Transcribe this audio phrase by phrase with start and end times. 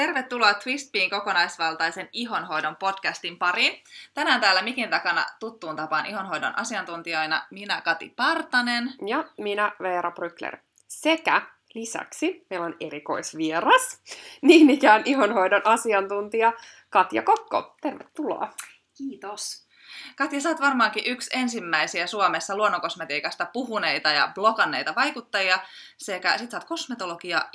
[0.00, 3.82] Tervetuloa Twistpiin kokonaisvaltaisen ihonhoidon podcastin pariin.
[4.14, 8.94] Tänään täällä mikin takana tuttuun tapaan ihonhoidon asiantuntijoina minä Kati Partanen.
[9.06, 10.58] Ja minä Veera Brykler.
[10.88, 11.42] Sekä
[11.74, 14.00] lisäksi meillä on erikoisvieras,
[14.42, 16.52] niin ikään ihonhoidon asiantuntija
[16.90, 17.76] Katja Kokko.
[17.80, 18.52] Tervetuloa.
[18.98, 19.69] Kiitos.
[20.16, 25.58] Katja, sä oot varmaankin yksi ensimmäisiä Suomessa luonnonkosmetiikasta puhuneita ja bloganneita vaikuttajia,
[25.96, 27.48] sekä sit sä oot kosmetologia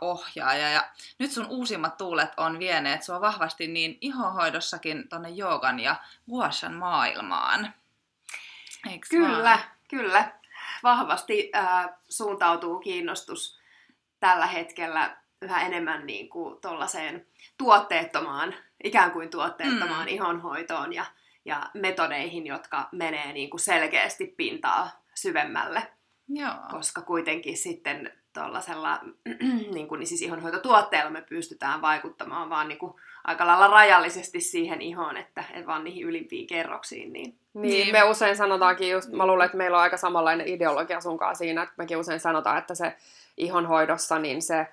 [0.00, 0.84] ohjaaja ja
[1.18, 5.96] nyt sun uusimmat tuulet on vieneet sua vahvasti niin ihohoidossakin tonne joogan ja
[6.30, 7.74] guashan maailmaan.
[8.90, 9.60] Eiks kyllä, vaan?
[9.88, 10.32] kyllä.
[10.82, 13.60] Vahvasti äh, suuntautuu kiinnostus
[14.20, 16.60] tällä hetkellä yhä enemmän niin kuin
[17.58, 18.54] tuotteettomaan,
[18.84, 20.08] ikään kuin tuotteettomaan mm.
[20.08, 21.06] ihonhoitoon ja
[21.44, 25.82] ja metodeihin, jotka menee niin kuin selkeästi pintaa syvemmälle.
[26.28, 26.54] Joo.
[26.70, 29.00] Koska kuitenkin sitten tuollaisella
[29.74, 34.82] niin kuin, niin siis ihonhoitotuotteella me pystytään vaikuttamaan vaan niin kuin, aika lailla rajallisesti siihen
[34.82, 37.12] ihoon, että et vaan niihin ylimpiin kerroksiin.
[37.12, 37.38] Niin.
[37.54, 41.36] Niin, niin, me usein sanotaankin just, mä luulen, että meillä on aika samanlainen ideologia sunkaan
[41.36, 42.96] siinä, että mekin usein sanotaan, että se
[43.36, 44.66] ihonhoidossa, niin se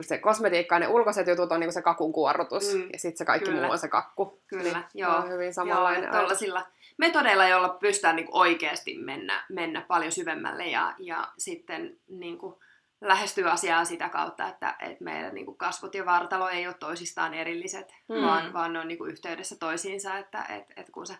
[0.00, 3.24] se kosmetiikka ja ne ulkoiset jutut on niinku se kakun kuorrutus, mm, ja sitten se
[3.24, 3.62] kaikki kyllä.
[3.62, 4.42] muu on se kakku.
[4.46, 5.16] Kyllä, niin, joo.
[5.16, 6.02] On hyvin samanlainen.
[6.02, 6.62] Joo,
[6.98, 12.60] metodeilla, joilla pystytään niinku oikeasti mennä, mennä paljon syvemmälle ja, ja sitten niinku
[13.00, 17.94] lähestyä asiaa sitä kautta, että, että meidän niinku kasvot ja vartalo ei ole toisistaan erilliset,
[18.08, 18.22] mm.
[18.22, 21.14] vaan, vaan ne on niinku yhteydessä toisiinsa, että et, et kun sä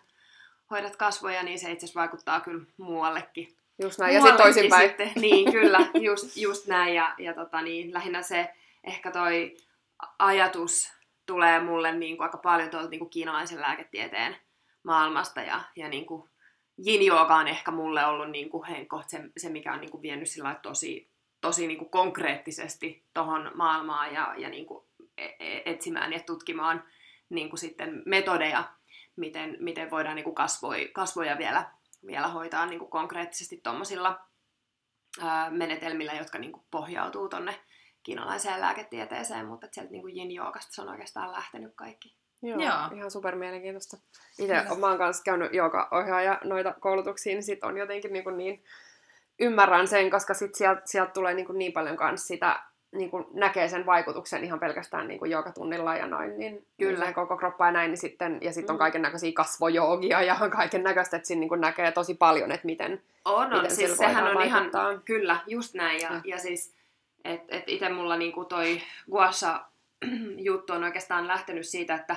[0.71, 4.87] hoidat kasvoja, niin se itse asiassa vaikuttaa kyllä muuallekin Just näin, ja sitten toisinpäin.
[4.89, 5.11] Sitten.
[5.15, 6.95] Niin, kyllä, just, just näin.
[6.95, 9.57] Ja, ja tota, niin, lähinnä se, ehkä toi
[10.19, 10.91] ajatus
[11.25, 14.35] tulee mulle niin kuin aika paljon tuolta niin kuin kiinalaisen lääketieteen
[14.83, 15.41] maailmasta.
[15.41, 16.29] Ja, ja niin kuin
[16.87, 18.67] yin on ehkä mulle ollut niin kuin,
[19.07, 24.13] se, se, mikä on niin kuin vienyt sillä tosi, tosi niin kuin konkreettisesti tuohon maailmaan
[24.13, 24.85] ja, ja niin kuin
[25.17, 26.83] e, e, etsimään ja tutkimaan
[27.29, 28.63] niin kuin sitten metodeja,
[29.15, 31.71] miten, miten voidaan niin kuin kasvoja, kasvoja vielä
[32.07, 34.19] vielä hoitaa niin kuin konkreettisesti tuommoisilla
[35.49, 37.59] menetelmillä, jotka niin kuin pohjautuu tonne
[38.03, 42.15] kiinalaiseen lääketieteeseen, mutta sieltä niin kuin yin se on oikeastaan lähtenyt kaikki.
[42.41, 42.97] Joo, Joo.
[42.97, 43.97] ihan super mielenkiintoista.
[44.39, 45.51] Itse mä oon kanssa käynyt
[45.91, 48.63] ohjaaja noita koulutuksia, niin sit on jotenkin niin, kuin niin
[49.39, 52.63] ymmärrän sen, koska sit sieltä sielt tulee niin, kuin niin paljon kanssa sitä
[52.97, 57.37] niin kuin näkee sen vaikutuksen ihan pelkästään niin kuin tunnilla ja noin, niin kyllä koko
[57.37, 58.79] kroppa ja näin, niin sitten, ja sitten on mm.
[58.79, 63.01] kaiken näköisiä kasvojoogia ja kaiken näköistä, että siinä niin kuin näkee tosi paljon, että miten
[63.25, 64.89] On, on, miten siis sehän on vaikuttaa.
[64.89, 66.21] ihan, kyllä, just näin, ja, ja.
[66.25, 66.73] ja siis,
[67.25, 69.65] että et itse mulla niin kuin toi guassa
[70.37, 72.15] juttu on oikeastaan lähtenyt siitä, että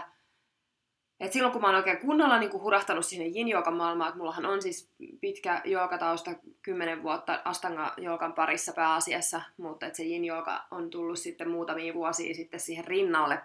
[1.21, 3.47] et silloin kun mä oon oikein kunnolla niin kuin hurahtanut sinne yin
[3.77, 4.91] maailmaan, että mullahan on siis
[5.21, 6.31] pitkä jookatausta,
[6.63, 10.23] kymmenen vuotta astanga joogan parissa pääasiassa, mutta että se yin
[10.71, 13.41] on tullut sitten muutamia vuosia sitten siihen rinnalle.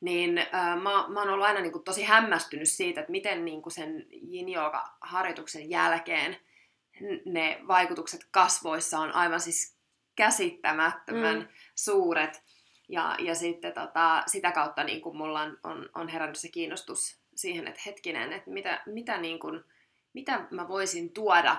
[0.00, 3.62] Niin äh, mä, mä oon ollut aina niin kuin tosi hämmästynyt siitä, että miten niin
[3.62, 4.46] kuin sen yin
[5.00, 6.36] harjoituksen jälkeen
[7.24, 9.76] ne vaikutukset kasvoissa on aivan siis
[10.16, 11.48] käsittämättömän mm.
[11.74, 12.42] suuret.
[12.90, 17.20] Ja, ja sitten tota, sitä kautta niin kuin mulla on, on, on herännyt se kiinnostus
[17.34, 19.64] siihen, että hetkinen, että mitä, mitä, niin kuin,
[20.12, 21.56] mitä mä voisin tuoda,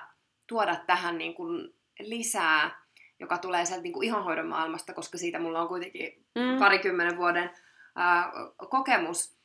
[0.47, 2.81] tuoda tähän niin kuin lisää,
[3.19, 6.59] joka tulee sieltä niin kuin ihonhoidon maailmasta, koska siitä mulla on kuitenkin mm.
[6.59, 7.51] parikymmenen vuoden
[7.95, 8.31] ää,
[8.69, 9.35] kokemus.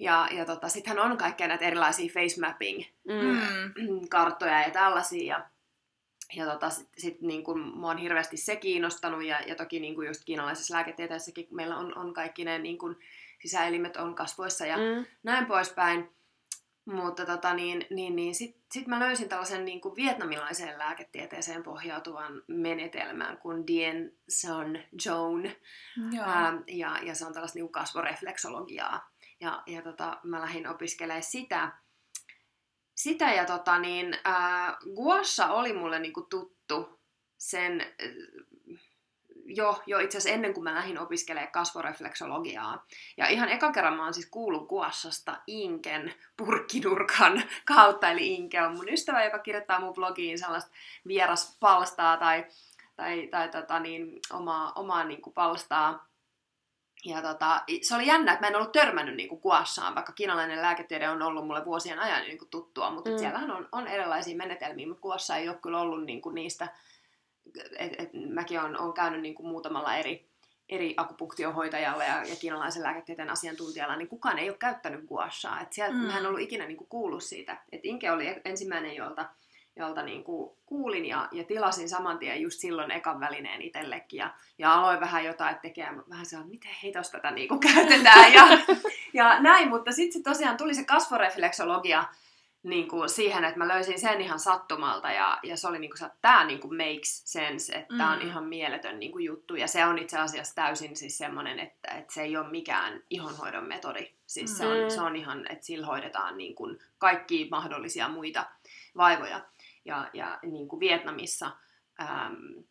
[0.00, 4.58] Ja, ja tota, sittenhän on kaikkea näitä erilaisia face mapping-karttoja mm.
[4.66, 5.36] ja tällaisia.
[5.36, 5.46] Ja,
[6.34, 10.06] ja tota, sitten sit, niin kun, mua on hirveästi se kiinnostanut, ja, ja toki niin
[10.06, 12.96] just kiinalaisessa lääketieteessäkin meillä on, on kaikki ne niin kun,
[13.42, 15.06] sisäelimet on kasvoissa ja mm.
[15.22, 16.16] näin poispäin.
[16.84, 22.42] Mutta tota, niin, niin, niin sitten sit mä löysin tällaisen niin kuin vietnamilaiseen lääketieteeseen pohjautuvan
[22.46, 25.46] menetelmän kuin Dien Son Joan.
[26.14, 29.10] Ähm, ja, ja se on tällaista niin kasvorefleksologiaa.
[29.40, 31.72] Ja, ja tota, mä lähdin opiskelemaan sitä
[32.96, 37.00] sitä ja tota niin, äh, Guasha oli mulle niinku tuttu
[37.38, 37.86] sen äh,
[39.46, 42.86] jo, jo itse asiassa ennen kuin mä lähdin opiskelemaan kasvorefleksologiaa.
[43.16, 47.42] Ja ihan ekan kerran mä oon siis kuullut Guashasta Inken purkkinurkan
[47.74, 50.70] kautta, eli Inke on mun ystävä, joka kirjoittaa mun blogiin sellaista
[51.06, 52.46] vieraspalstaa tai,
[52.96, 56.06] tai, tai tota niin, omaa, omaa niin palstaa
[57.04, 61.08] ja tota, se oli jännä, että mä en ollut törmännyt niin kuassaan, vaikka kiinalainen lääketiede
[61.08, 63.18] on ollut mulle vuosien ajan niin kuin tuttua, mutta mm.
[63.18, 66.68] siellähän on, on erilaisia menetelmiä, mutta kuassa ei ole kyllä ollut niin kuin niistä,
[67.78, 70.28] et, et, mäkin olen, olen käynyt niin kuin muutamalla eri,
[70.68, 75.60] eri akupunktiohoitajalla ja, ja kiinalaisen lääketieteen asiantuntijalla, niin kukaan ei ole käyttänyt guashaa.
[75.60, 76.06] Et sieltä mm.
[76.06, 77.62] mä en ollut ikinä niin kuin kuullut siitä.
[77.72, 79.28] Et Inke oli ensimmäinen, jolta,
[79.76, 84.34] jolta niin kuin kuulin ja, ja tilasin saman tien just silloin ekan välineen itsellekin ja,
[84.58, 88.44] ja aloin vähän jotain tekemään, vähän se on, miten heitos tätä niin kuin käytetään ja,
[89.12, 92.04] ja näin, mutta sitten tosiaan tuli se kasvorefleksologia
[92.62, 96.06] niin kuin siihen, että mä löysin sen ihan sattumalta ja, ja se oli niin kuin,
[96.06, 97.98] että tämä niin kuin makes sense, että mm.
[97.98, 101.58] tämä on ihan mieletön niin kuin juttu ja se on itse asiassa täysin siis semmoinen,
[101.58, 104.12] että, että se ei ole mikään ihonhoidon metodi.
[104.26, 104.56] Siis mm.
[104.56, 108.46] se, on, se on ihan, että sillä hoidetaan niin kuin kaikkia mahdollisia muita
[108.96, 109.40] vaivoja
[109.86, 111.50] ja, ja niin kuin Vietnamissa
[112.00, 112.64] äm,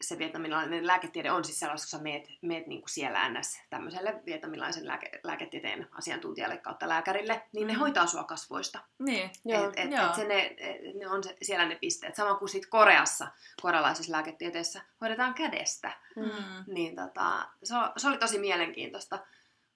[0.00, 4.22] se vietnamilainen lääketiede on siis sellaista, kun sä meet, meet niin kuin siellä NS tämmöiselle
[4.26, 7.78] vietnamilaisen lääke, lääketieteen asiantuntijalle kautta lääkärille, niin ne mm.
[7.78, 8.78] hoitaa sua kasvoista.
[8.98, 9.68] Niin, joo.
[9.68, 10.56] Et, et, et se ne,
[10.94, 12.14] ne on se, siellä ne pisteet.
[12.14, 13.28] Sama kuin sit Koreassa,
[13.62, 15.92] korealaisessa lääketieteessä, hoidetaan kädestä.
[16.16, 16.74] Mm.
[16.74, 19.18] Niin tota, se, se oli tosi mielenkiintoista.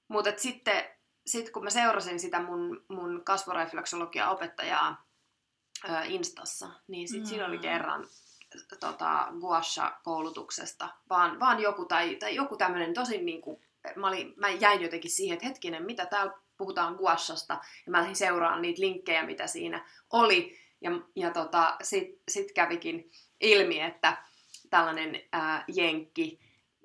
[0.08, 0.84] Mutta sitten
[1.26, 5.11] sit kun mä seurasin sitä mun, mun kasvorefleksologia opettajaa
[6.08, 7.26] Instassa, niin sit mm.
[7.26, 8.06] siinä oli kerran
[8.80, 13.60] tota, Guasha-koulutuksesta, vaan, vaan joku, tai, tai joku tämmöinen tosi niin kuin,
[13.96, 17.54] mä, olin, mä jäin jotenkin siihen, että hetkinen, mitä täällä puhutaan Guashasta,
[17.86, 23.10] ja mä lähdin seuraamaan niitä linkkejä, mitä siinä oli, ja, ja tota, sit, sit kävikin
[23.40, 24.24] ilmi, että
[24.70, 26.40] tällainen ää, jenkki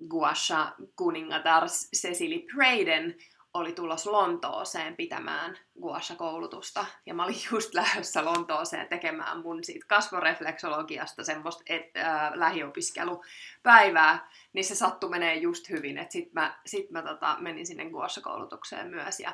[0.09, 3.17] Guasha kuningatar Cecily Praden
[3.53, 6.85] oli tulos Lontooseen pitämään Guasha-koulutusta.
[7.05, 14.29] Ja mä olin just lähdössä Lontooseen tekemään mun siitä kasvorefleksologiasta semmoista et, äh, lähiopiskelupäivää.
[14.53, 15.97] Niin se sattu menee just hyvin.
[15.97, 19.19] Että sit mä, sit mä tota, menin sinne Guasha-koulutukseen myös.
[19.19, 19.33] Ja,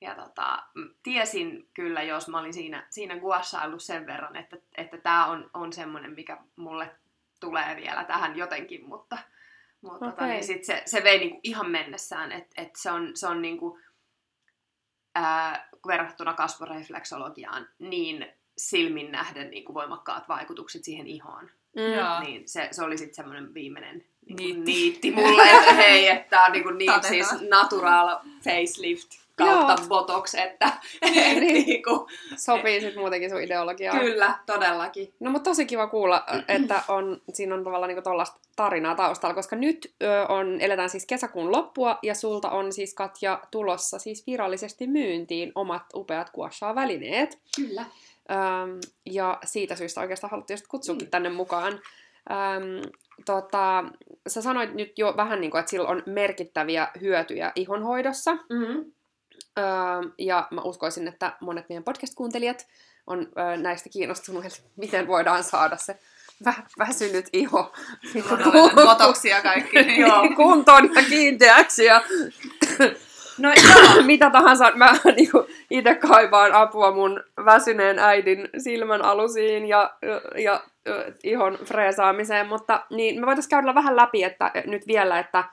[0.00, 0.62] ja tota,
[1.02, 5.72] tiesin kyllä, jos mä olin siinä, siinä Guashaillut sen verran, että että tämä on, on
[5.72, 6.96] semmoinen, mikä mulle
[7.40, 9.18] tulee vielä tähän jotenkin, mutta
[9.82, 10.10] mutta okay.
[10.10, 13.42] tota, niin sit se, se vei niinku ihan mennessään, että et se on, se on
[13.42, 13.78] niinku,
[15.14, 18.26] ää, verrattuna kasvorefleksologiaan niin
[18.58, 21.50] silmin nähden niinku voimakkaat vaikutukset siihen ihoon.
[21.76, 22.26] Mm.
[22.26, 24.72] Niin se, se oli sitten semmoinen viimeinen niinku niitti.
[24.72, 29.88] niitti mulle, että hei, että tämä on niinku niin siis natural facelift kautta Joo.
[29.88, 31.66] botox, että niin, niin.
[31.66, 33.98] niinku, sopii sitten muutenkin sun ideologiaan.
[33.98, 35.14] Kyllä, todellakin.
[35.20, 39.56] No mutta tosi kiva kuulla, että on, siinä on tavallaan niinku tollaista tarinaa taustalla, koska
[39.56, 44.86] nyt ö, on, eletään siis kesäkuun loppua ja sulta on siis Katja tulossa siis virallisesti
[44.86, 47.38] myyntiin omat upeat Guasha-välineet.
[47.56, 47.84] Kyllä.
[48.30, 51.10] Öm, ja siitä syystä oikeastaan haluttiin just kutsuakin mm.
[51.10, 51.72] tänne mukaan.
[51.72, 52.92] Öm,
[53.26, 53.84] tota,
[54.26, 58.32] sä sanoit nyt jo vähän niin kuin, että sillä on merkittäviä hyötyjä ihonhoidossa.
[58.32, 58.92] Mm-hmm.
[59.58, 59.64] Öö,
[60.18, 62.66] ja mä uskoisin, että monet meidän podcast-kuuntelijat
[63.06, 65.98] on öö, näistä kiinnostunut, että miten voidaan saada se
[66.48, 67.72] vä- väsynyt iho
[68.74, 69.82] Botoksia kaikki.
[69.82, 70.00] Niin.
[70.06, 72.02] Joo, kuntoon ja kiinteäksi ja
[73.38, 73.50] no,
[74.06, 74.72] mitä tahansa.
[74.74, 75.30] Mä niin
[75.70, 80.64] itse kaipaan apua mun väsyneen äidin silmän alusiin ja, ja, ja
[81.24, 85.44] ihon freesaamiseen, mutta niin me voitaisiin käydä vähän läpi että, nyt vielä, että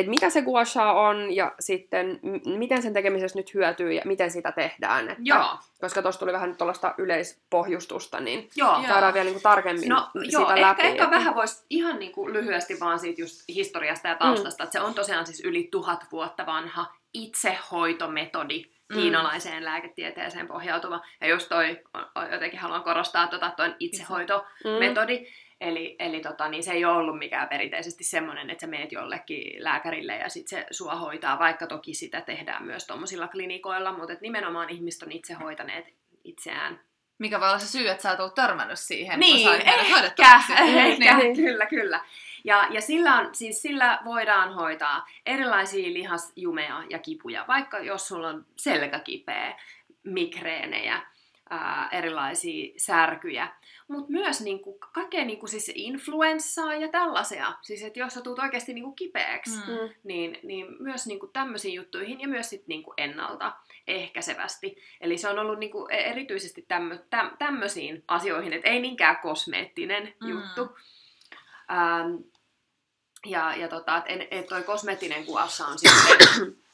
[0.00, 4.02] että mitä se gua sha on ja sitten m- miten sen tekemisessä nyt hyötyy ja
[4.04, 5.08] miten sitä tehdään.
[5.08, 5.58] Että, joo.
[5.80, 8.82] Koska tuossa tuli vähän nyt tuollaista yleispohjustusta, niin joo.
[8.86, 10.60] käydään vielä niinku tarkemmin no, sitä joo, läpi.
[10.60, 14.66] Ehkä, ehkä vähän voisi ihan niinku lyhyesti vaan siitä just historiasta ja taustasta, mm.
[14.66, 18.94] että se on tosiaan siis yli tuhat vuotta vanha itsehoitometodi mm.
[18.94, 21.00] kiinalaiseen lääketieteeseen pohjautuva.
[21.20, 21.80] Ja just toi,
[22.32, 25.18] jotenkin haluan korostaa, että tota, toi itsehoitometodi.
[25.18, 25.26] Mm.
[25.60, 29.64] Eli, eli tota, niin se ei ole ollut mikään perinteisesti semmoinen, että sä meet jollekin
[29.64, 34.20] lääkärille ja sitten se sua hoitaa, vaikka toki sitä tehdään myös tuommoisilla klinikoilla, mutta et
[34.20, 35.94] nimenomaan ihmiset on itse hoitaneet
[36.24, 36.80] itseään.
[37.18, 40.36] Mikä voi olla se syy, että sä et ole törmännyt siihen, niin, kun sä ehkä,
[40.64, 41.36] ehkä, niin.
[41.36, 42.00] kyllä, kyllä.
[42.44, 48.28] Ja, ja sillä, on, siis sillä voidaan hoitaa erilaisia lihasjumeja ja kipuja, vaikka jos sulla
[48.28, 49.54] on selkäkipeä,
[50.04, 51.02] migreenejä,
[51.50, 53.48] ää, erilaisia särkyjä,
[53.88, 57.52] mutta myös niinku, kaikkea niinku, siis influenssaa ja tällaisia.
[57.62, 59.94] Siis että jos sä tulet oikeasti niinku, kipeäksi, mm.
[60.04, 63.52] niin, niin myös niinku, tämmöisiin juttuihin ja myös sit, niinku, ennalta
[63.86, 64.76] ehkäisevästi.
[65.00, 70.14] Eli se on ollut niinku, e, erityisesti tämmö, täm, tämmöisiin asioihin, että ei niinkään kosmeettinen
[70.20, 70.28] mm.
[70.28, 70.76] juttu.
[71.70, 72.16] Ähm,
[73.26, 76.56] ja, ja tota, että et toi kosmeettinen kuvassa on sitten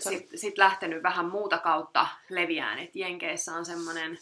[0.00, 2.78] sitten sit lähtenyt vähän muuta kautta leviään.
[2.78, 4.18] Et Jenkeissä on semmoinen,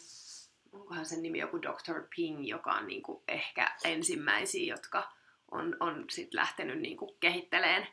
[0.71, 2.03] onkohan sen nimi joku Dr.
[2.15, 5.11] Ping, joka on niinku ehkä ensimmäisiä, jotka
[5.51, 7.87] on, on sit lähtenyt niinku kehitteleen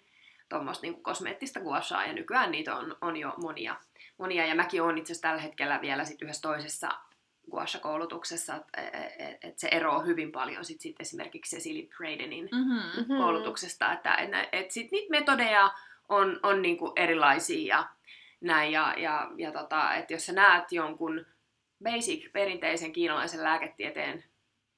[0.49, 3.76] tuommoista niinku kosmeettista guashaa, ja nykyään niitä on, on jo monia.
[4.19, 4.47] monia.
[4.47, 6.88] Ja mäkin olen itse asiassa tällä hetkellä vielä sit yhdessä toisessa
[7.50, 8.81] guasha-koulutuksessa, että
[9.19, 13.17] et, et se eroaa hyvin paljon sit, sit esimerkiksi Cecily Bradenin mm-hmm.
[13.17, 15.71] koulutuksesta, että et, et sit niitä metodeja
[16.09, 17.87] on, on niin kuin erilaisia ja
[18.41, 18.73] näin.
[18.73, 21.27] Ja, ja, ja tota, että jos sä näet jonkun
[21.85, 24.25] basic, perinteisen kiinalaisen lääketieteen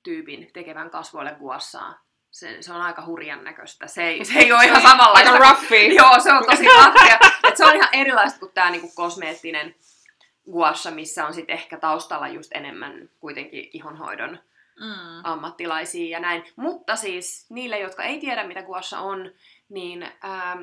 [0.03, 2.07] tyypin tekevän kasvoille guassaa.
[2.31, 3.87] Se, se on aika hurjan näköistä.
[3.87, 5.33] Se ei, se ei ole ihan samanlaista.
[5.33, 5.95] Aika roughia.
[6.03, 7.19] Joo, se on tosi raffia.
[7.49, 9.75] Et se on ihan erilaista kuin tämä niinku kosmeettinen
[10.53, 14.39] guassa, missä on sitten ehkä taustalla just enemmän kuitenkin ihonhoidon
[14.81, 15.21] Mm.
[15.25, 16.45] ammattilaisia ja näin.
[16.57, 19.33] Mutta siis niille, jotka ei tiedä, mitä guassa on,
[19.69, 20.63] niin ähm,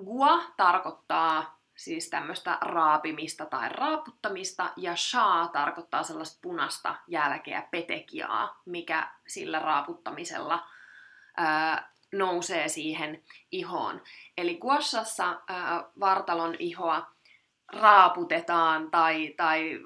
[0.00, 9.10] gua tarkoittaa siis tämmöistä raapimista tai raaputtamista, ja sha tarkoittaa sellaista punasta jälkeä, petekiaa, mikä
[9.26, 10.66] sillä raaputtamisella
[11.36, 13.22] ää, nousee siihen
[13.52, 14.02] ihoon.
[14.36, 17.06] Eli guassassa ää, vartalon ihoa
[17.72, 19.80] raaputetaan tai, tai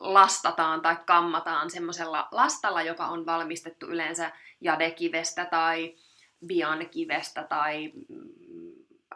[0.00, 5.96] lastataan tai kammataan semmoisella lastalla, joka on valmistettu yleensä jadekivestä tai
[6.46, 7.92] biankivestä tai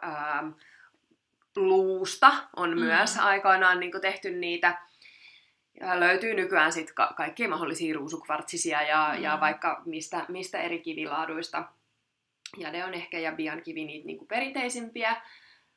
[0.03, 0.43] ää,
[1.55, 2.79] luusta on Mm.
[2.83, 4.77] myös aikoinaan niin tehty niitä.
[5.79, 9.23] Ja löytyy nykyään sit ka- kaikkia mahdollisia ruusukvartsisia ja, Mm.
[9.23, 11.63] ja vaikka mistä, mistä eri kivilaaduista.
[12.57, 15.21] Jade on ehkä ja biankivi niitä niin perinteisimpiä.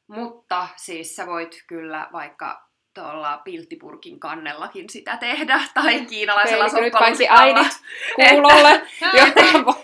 [0.07, 2.66] Mutta siis sä voit kyllä vaikka
[2.97, 7.81] tuolla pilttipurkin kannellakin sitä tehdä, tai kiinalaisella Okei, nyt kaikki äidit
[8.15, 8.83] kuulolle,
[9.19, 9.43] jotta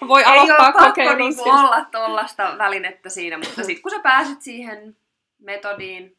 [0.09, 1.19] voi Ei aloittaa ole pakko kokeilun.
[1.19, 1.55] niinku siis.
[1.55, 4.97] olla tuollaista välinettä siinä, mutta sitten kun sä pääset siihen
[5.39, 6.17] metodiin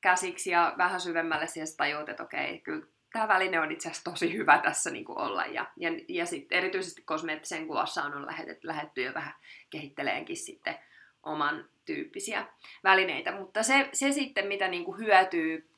[0.00, 4.36] käsiksi ja vähän syvemmälle siihen tajuut, että okei, kyllä tämä väline on itse asiassa tosi
[4.36, 5.44] hyvä tässä niin kuin olla.
[5.44, 9.34] Ja, ja, ja sitten erityisesti kosmeettisen kuvassaan on lähetty, lähetty jo vähän
[9.70, 10.78] kehitteleenkin sitten
[11.22, 12.46] oman tyyppisiä
[12.84, 13.32] välineitä.
[13.32, 15.68] Mutta se, se sitten, mitä niin kuin hyötyy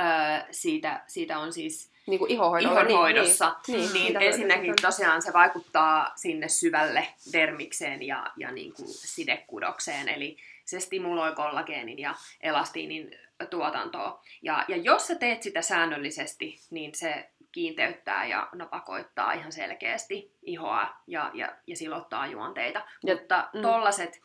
[0.00, 0.06] öö,
[0.50, 2.80] siitä, siitä on siis Niin kuin ihohoidolla.
[2.80, 8.72] ihonhoidossa, Niin, niin, niin mitä ensinnäkin tosiaan se vaikuttaa sinne syvälle dermikseen ja, ja niin
[8.74, 13.18] kuin sidekudokseen, eli se stimuloi kollageenin ja elastiinin
[13.50, 14.22] tuotantoa.
[14.42, 20.88] Ja, ja jos sä teet sitä säännöllisesti, niin se kiinteyttää ja napakoittaa ihan selkeästi ihoa
[21.06, 22.78] ja, ja, ja silottaa juonteita.
[22.78, 23.62] Ja- Mutta mm.
[23.62, 24.20] tollaset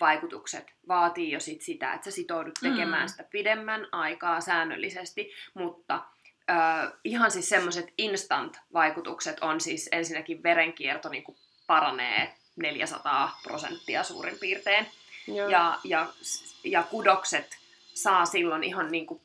[0.00, 3.08] vaikutukset vaatii jo sit sitä, että sä sitoudut tekemään Mm.
[3.08, 6.02] sitä pidemmän aikaa säännöllisesti, mutta
[6.50, 6.54] ö,
[7.04, 14.86] ihan siis semmoiset instant-vaikutukset on siis ensinnäkin verenkierto niin kuin paranee 400 prosenttia suurin piirtein.
[15.26, 15.48] Joo.
[15.48, 16.06] Ja, ja,
[16.64, 17.58] ja kudokset
[17.94, 19.20] saa silloin ihan niin kuin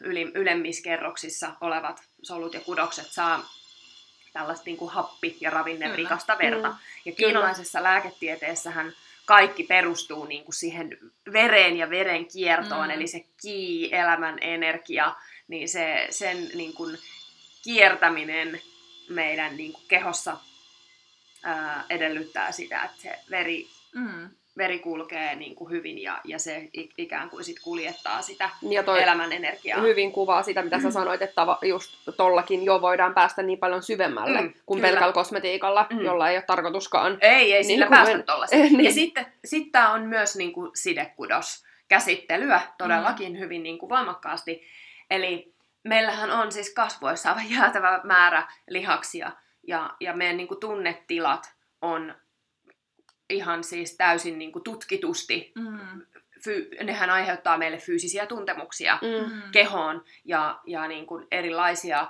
[0.00, 3.44] yli, ylemmissä kerroksissa olevat solut ja kudokset saa
[4.32, 6.68] tällaista niin kuin happi- ja ravinnerikasta verta.
[6.68, 6.76] Mm.
[7.04, 8.92] Ja kiinalaisessa lääketieteessähän
[9.28, 10.98] kaikki perustuu niin kuin siihen
[11.32, 12.90] vereen ja veren kiertoon, Mm.
[12.90, 15.14] eli se ki, elämän energia,
[15.48, 16.98] niin se, sen niin kuin
[17.64, 18.60] kiertäminen
[19.08, 20.36] meidän niin kuin kehossa
[21.42, 24.30] ää, edellyttää sitä, että se veri, Mm.
[24.58, 29.02] Veri kulkee niin kuin hyvin ja, ja se ikään kuin sit kuljettaa sitä Ja toi
[29.02, 29.80] elämän energiaa.
[29.80, 34.40] hyvin kuvaa sitä, mitä sä sanoit, että just tollakin jo voidaan päästä niin paljon syvemmälle
[34.40, 34.90] Mm, kuin kyllä.
[34.90, 36.00] pelkällä kosmetiikalla, Mm.
[36.00, 37.18] jolla ei ole tarkoituskaan.
[37.20, 38.62] Ei, ei Niin sillä kuin päästä men- tollaiseen.
[38.72, 38.84] Niin.
[38.84, 43.38] Ja sitten sit tämä on myös niinku sidekudos käsittelyä todellakin mm.
[43.38, 44.62] hyvin niinku voimakkaasti.
[45.10, 45.52] Eli
[45.84, 49.32] meillähän on siis kasvoissa aivan jäätävä määrä lihaksia
[49.66, 52.14] ja, ja meidän niinku tunnetilat on
[53.30, 55.78] ihan siis täysin niinku tutkitusti, Mm.
[56.44, 59.32] fy, nehän aiheuttaa meille fyysisiä tuntemuksia Mm.
[59.34, 59.42] Mm.
[59.52, 62.06] kehoon ja, ja niin kuin erilaisia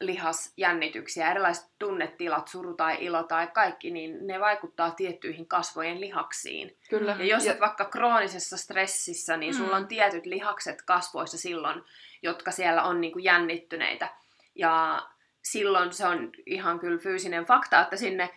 [0.00, 6.76] lihasjännityksiä, erilaiset tunnetilat, suru tai ilo tai kaikki, niin ne vaikuttaa tiettyihin kasvojen lihaksiin.
[6.90, 7.16] Kyllä.
[7.18, 9.82] Ja jos Ja- olet vaikka kroonisessa stressissä, niin sulla Mm.
[9.82, 11.82] on tietyt lihakset kasvoissa silloin,
[12.22, 14.08] jotka siellä on niin kuin jännittyneitä.
[14.54, 15.02] Ja
[15.42, 18.30] silloin se on ihan kyllä fyysinen fakta, että sinne,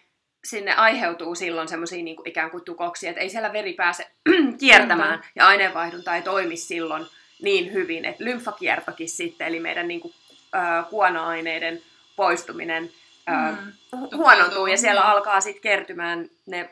[0.43, 4.08] sinne aiheutuu silloin semmoisia niin ikään kuin tukoksia, että ei siellä veri pääse
[4.60, 7.05] kiertämään ja aineenvaihdunta ei toimi silloin
[7.41, 10.13] niin hyvin, että lymfakiertokin sitten, eli meidän niin kuin,
[10.55, 11.81] äh, kuona-aineiden
[12.15, 12.84] poistuminen
[13.29, 13.72] äh, Mm.
[13.96, 15.10] hu- huonontuu ja siellä Niin.
[15.10, 16.69] alkaa sitten kertymään ne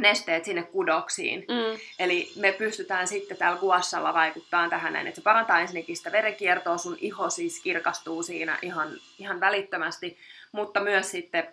[0.00, 1.40] nesteet sinne kudoksiin.
[1.40, 1.78] Mm.
[1.98, 6.78] Eli me pystytään sitten täällä guassalla vaikuttaa tähän näin, että se parantaa ensinnäkin sitä verenkiertoa,
[6.78, 10.18] sun iho siis kirkastuu siinä ihan, ihan välittömästi,
[10.52, 11.48] mutta myös sitten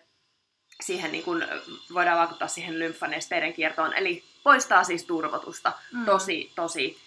[0.82, 1.44] siihen niin kun,
[1.94, 6.06] voidaan vaikuttaa siihen lymfanesteiden kiertoon, eli poistaa siis turvotusta Mm.
[6.06, 6.98] tosi, tosi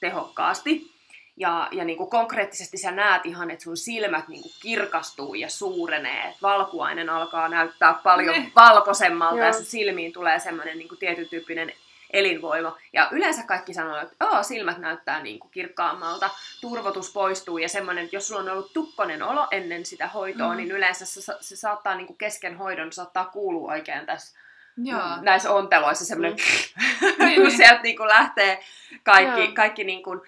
[0.00, 0.90] tehokkaasti.
[1.36, 5.48] Ja, ja niin kuin konkreettisesti sä näet ihan, että sun silmät niin kuin kirkastuu ja
[5.48, 6.28] suurenee.
[6.28, 8.52] Et valkuainen alkaa näyttää paljon Ne.
[8.56, 9.52] valkoisemmalta ja Joo.
[9.52, 11.72] sun silmiin tulee semmoinen niin kuin tietyn tyyppinen
[12.12, 12.78] elinvoima.
[12.92, 18.04] Ja yleensä kaikki sanoo, että Oo, silmät näyttää niin kuin kirkkaammalta, turvotus poistuu ja semmoinen,
[18.04, 20.52] että jos sulla on ollut tukkonen olo ennen sitä hoitoa, Mm.
[20.52, 20.56] mm.
[20.56, 24.38] niin yleensä se, se saattaa niin kuin kesken hoidon saattaa kuulua oikein tässä
[24.84, 25.00] Joo.
[25.20, 26.38] näissä onteloissa semmoinen,
[27.18, 28.60] Niin, kun sieltä niin kuin lähtee
[29.02, 29.52] kaikki, Joo.
[29.54, 30.20] kaikki niin kuin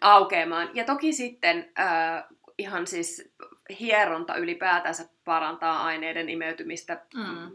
[0.00, 0.70] aukeamaan.
[0.74, 2.24] Ja toki sitten äh,
[2.58, 3.30] ihan siis
[3.80, 7.50] hieronta ylipäätänsä parantaa aineiden imeytymistä Mm.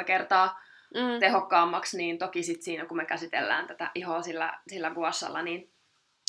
[0.00, 0.60] 2-3 kertaa
[0.94, 1.20] Mm.
[1.20, 5.70] tehokkaammaksi, niin toki sit siinä, kun me käsitellään tätä ihoa sillä, sillä guassalla, niin,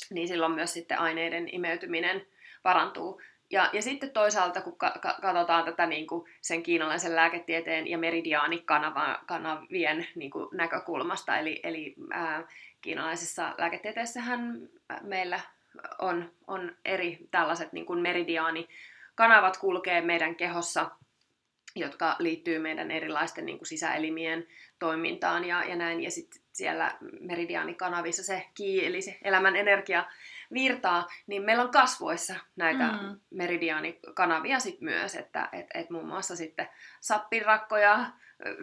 [0.10, 2.26] niin silloin myös sitten aineiden imeytyminen
[2.64, 3.22] parantuu.
[3.52, 7.98] Ja, ja sitten toisaalta, kun ka- ka- katsotaan tätä niin kuin sen kiinalaisen lääketieteen ja
[7.98, 12.48] meridiaanikanavien niin kuin näkökulmasta, eli, eli ää,
[12.82, 14.70] kiinalaisessa lääketieteessähän
[15.02, 15.40] meillä
[16.00, 20.92] on, on eri tällaiset niin kuin meridiaanikanavat kulkee meidän kehossa,
[21.76, 24.48] jotka liittyy meidän erilaisten niin kuin sisäelimien
[24.80, 26.04] toimintaan ja, ja näin.
[26.04, 30.06] Ja sitten siellä meridiaanikanavissa se ki, eli se elämän energia
[30.54, 33.20] virtaa, niin meillä on kasvoissa näitä Mm.
[33.30, 38.12] meridiaanikanavia sit myös, että et, et muun muassa sitten sappirakkoja,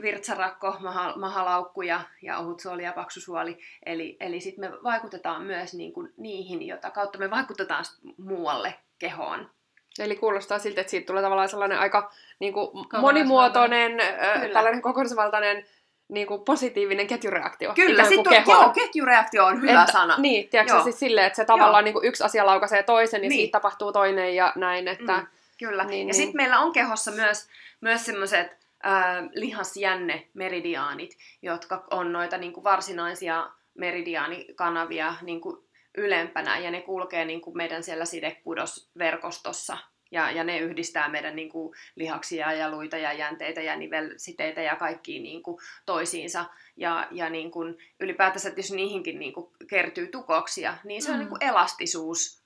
[0.02, 2.00] virtsarakko, maha, mahalaukku ja,
[2.38, 3.58] ohutsuoli ja paksusuoli.
[3.86, 7.84] Eli, eli sitten me vaikutetaan myös niin kuin niihin, jota kautta me vaikutetaan
[8.18, 9.50] muualle kehoon.
[9.98, 12.68] Eli kuulostaa siltä, että siitä tulee tavallaan sellainen aika niin kuin,
[13.00, 13.92] monimuotoinen,
[14.40, 14.52] Kyllä.
[14.52, 15.66] tällainen kokonaisvaltainen
[16.08, 17.72] niin kuin, positiivinen ketjureaktio.
[17.74, 18.64] Kyllä, sitten on, kehoon.
[18.64, 20.14] joo, ketjureaktio on hyvä Että- sana.
[20.18, 20.82] Niin, tiedätkö Joo.
[20.84, 23.38] siis silleen, että se tavallaan niin kuin yksi asia laukaisee toisen ja Niin.
[23.38, 25.16] siitä tapahtuu toinen ja näin, että...
[25.16, 25.26] Mm,
[25.58, 25.82] kyllä.
[25.82, 26.14] Niin, Niin, ja niin.
[26.14, 27.48] sitten meillä on kehossa myös,
[27.80, 35.65] myös semmoiset äh, lihasjänne-meridiaanit, jotka on noita niin kuin varsinaisia meridiaanikanavia niin kuin
[35.96, 39.78] ylempänä, ja ne kulkee niin kuin meidän siellä sidekudosverkostossa.
[40.10, 44.76] Ja, ja ne yhdistää meidän niin kuin, lihaksia ja luita ja jänteitä ja nivelsiteitä ja
[44.76, 46.44] kaikkia niin kuin, toisiinsa.
[46.76, 51.16] Ja, ja niin kuin, ylipäätänsä, että jos niihinkin niin kuin, kertyy tukoksia, niin se on
[51.16, 51.18] Mm.
[51.18, 52.42] niin kuin, elastisuus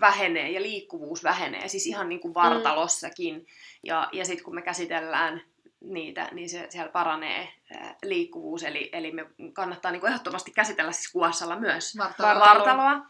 [0.00, 3.46] vähenee ja liikkuvuus vähenee, siis ihan niin kuin vartalossakin.
[3.84, 5.42] Ja, ja sitten kun me käsitellään
[5.80, 10.92] niitä, niin se, siellä paranee ää, liikkuvuus, eli, eli me kannattaa niin kuin ehdottomasti käsitellä
[10.92, 12.40] siis kuvassalla myös Vartalo.
[12.40, 13.06] vartaloa.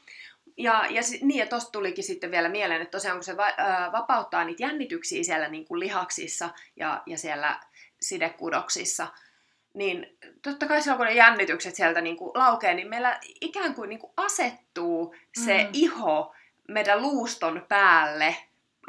[0.57, 3.93] Ja, ja, niin, ja tosta tulikin sitten vielä mieleen, että tosiaan kun se va- ää,
[3.93, 7.61] vapauttaa niitä jännityksiä siellä niin kuin lihaksissa ja, ja siellä
[8.01, 9.07] sidekudoksissa,
[9.75, 13.89] niin totta kai silloin kun ne jännitykset sieltä niin kuin laukee, niin meillä ikään kuin,
[13.89, 15.15] niin kuin asettuu
[15.45, 15.71] se Mm.
[15.73, 16.35] iho
[16.69, 18.37] meidän luuston päälle,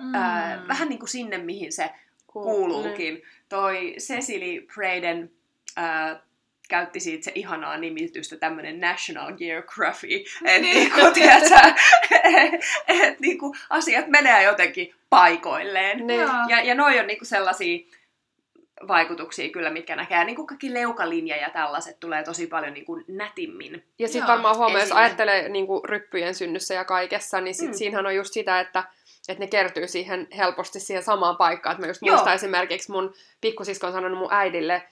[0.01, 0.15] Mm.
[0.15, 1.89] ää, vähän niin kuin sinne, mihin se
[2.27, 3.23] Kuul- kuuluukin.
[3.49, 5.31] Toi Cecily Braden
[5.75, 6.21] ää,
[6.69, 10.23] käytti siitä se ihanaa nimitystä, tämmönen National Geography.
[10.45, 10.75] Et Niin.
[10.75, 11.55] niinku, tiedätkö,
[12.87, 16.07] et niinku, asiat menee jotenkin paikoilleen.
[16.07, 16.21] Niin.
[16.49, 17.79] Ja, ja noi on niinku sellaisia
[18.87, 20.23] vaikutuksia kyllä, mitkä näkee.
[20.23, 23.83] Niin kuin kaikki leukalinja ja tällaiset tulee tosi paljon niin kuin nätimmin.
[23.99, 27.73] Ja sitten varmaan huomaa, jos ajattelee niin kuin ryppyjen synnyssä ja kaikessa, niin sit mm.
[27.73, 28.83] siinähän on just sitä, että,
[29.27, 31.73] että ne kertyy siihen helposti siihen samaan paikkaan.
[31.73, 32.15] Et mä just Joo.
[32.15, 34.83] muistan esimerkiksi mun pikkusisko on sanonut mun äidille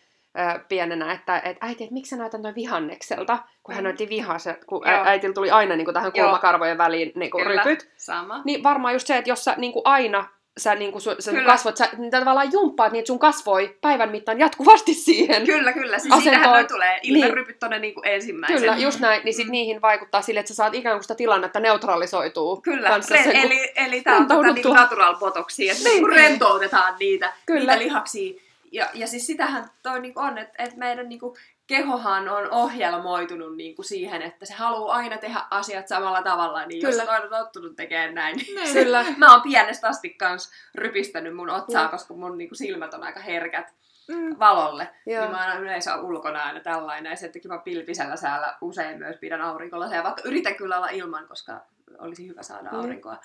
[0.55, 3.87] ö, pienenä, että et, äiti, että miksi sä näytät noin vihannekselta, kun hän Mm.
[3.87, 5.03] näytti vihaset, kun Joo.
[5.05, 7.63] äitillä tuli aina niin kuin tähän kulmakarvojen väliin niin kuin Kyllä.
[7.63, 7.89] rypyt.
[7.97, 8.41] Sama.
[8.45, 10.25] Niin varmaan just se, että jos sä niin kuin aina
[10.57, 14.39] sä, niin kuin sun, sun kasvot, sä niin tavallaan jumppaat niitä sun kasvoi päivän mittaan
[14.39, 15.45] jatkuvasti siihen.
[15.45, 15.99] Kyllä, kyllä.
[15.99, 17.15] Siis Asentoon- siitähän noi tulee Niin.
[17.15, 18.59] ilmerypyt tonne niin kuin ensimmäisenä.
[18.59, 19.21] Kyllä, just näin.
[19.25, 19.51] Niin sit Mm.
[19.51, 22.61] niihin vaikuttaa sille, että sä saat ikään kuin sitä tilannetta neutralisoituu.
[22.61, 26.09] Kyllä, kanssa sen, kun- eli, eli tämä on tätä niinku natural botoksia, että Niin, niin,
[26.09, 26.15] niin.
[26.19, 27.59] rentoutetaan niitä, Kyllä.
[27.59, 28.33] niitä lihaksia.
[28.71, 31.37] Ja, ja siis sitähän toi niinku on, että, että meidän niinku
[31.67, 37.03] kehohan on ohjelmoitunut niinku siihen, että se haluaa aina tehdä asiat samalla tavalla, niin Kyllä.
[37.03, 38.73] jos on tottunut tekemään näin, niin Niin.
[38.73, 39.05] Kyllä.
[39.17, 41.91] mä oon pienestä asti kans rypistänyt mun otsaa, Joo.
[41.91, 43.73] koska mun niinku silmät on aika herkät
[44.07, 44.35] Mm.
[44.39, 44.89] valolle.
[45.05, 45.21] Joo.
[45.21, 49.15] Niin mä aina yleensä ulkona aina tällainen, ja sen takia mä pilvisellä säällä usein myös
[49.17, 51.61] pidän aurinkolaseja, vaikka yritän kyllä olla ilman, koska
[51.99, 52.75] olisi hyvä saada Niin.
[52.79, 53.17] aurinkoa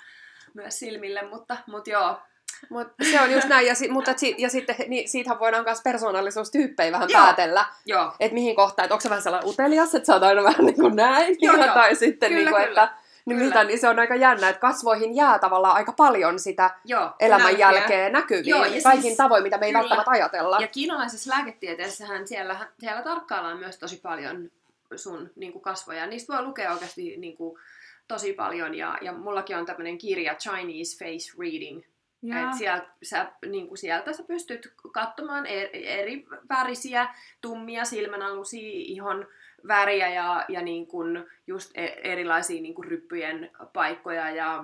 [0.53, 2.21] myös silmille, mutta, mutta joo.
[2.69, 5.81] Mut se on just näin, ja, si- mutta si- ja sitten niin siitähän voidaan myös
[5.83, 7.21] persoonallisuustyyppejä vähän Joo.
[7.21, 10.43] päätellä, Joo, että mihin kohtaan, että onko se vähän sellainen utelias, että sä oot aina
[10.43, 11.73] vähän niin kuin näin, Joo, ja, joo.
[11.73, 12.83] tai sitten Kyllä, niin kuin, kyllä.
[12.83, 13.49] että niin, Kyllä.
[13.49, 17.11] mitä, niin se on aika jännä, että kasvoihin jää tavallaan aika paljon sitä joo.
[17.19, 17.59] elämän näkyy.
[17.59, 19.79] jälkeen näkyviin, Joo, ja kaikin siis- tavoin, mitä me ei kyllä.
[19.79, 20.57] välttämättä ajatella.
[20.61, 24.51] Ja kiinalaisessa lääketieteessähän siellä, siellä tarkkaillaan myös tosi paljon
[24.95, 26.07] sun niin kuin kasvoja.
[26.07, 27.59] Niistä voi lukea oikeasti niin kuin,
[28.07, 28.75] tosi paljon.
[28.75, 31.81] Ja, ja mullakin on tämmöinen kirja Chinese Face Reading,
[32.23, 32.49] Jaa.
[32.49, 39.27] Et sieltä, sä, niin kuin sieltä sä pystyt katsomaan eri, eri värisiä, tummia silmänalusia, ihon
[39.67, 44.63] väriä ja, ja niin kuin just e- erilaisia niin kuin ryppyjen paikkoja ja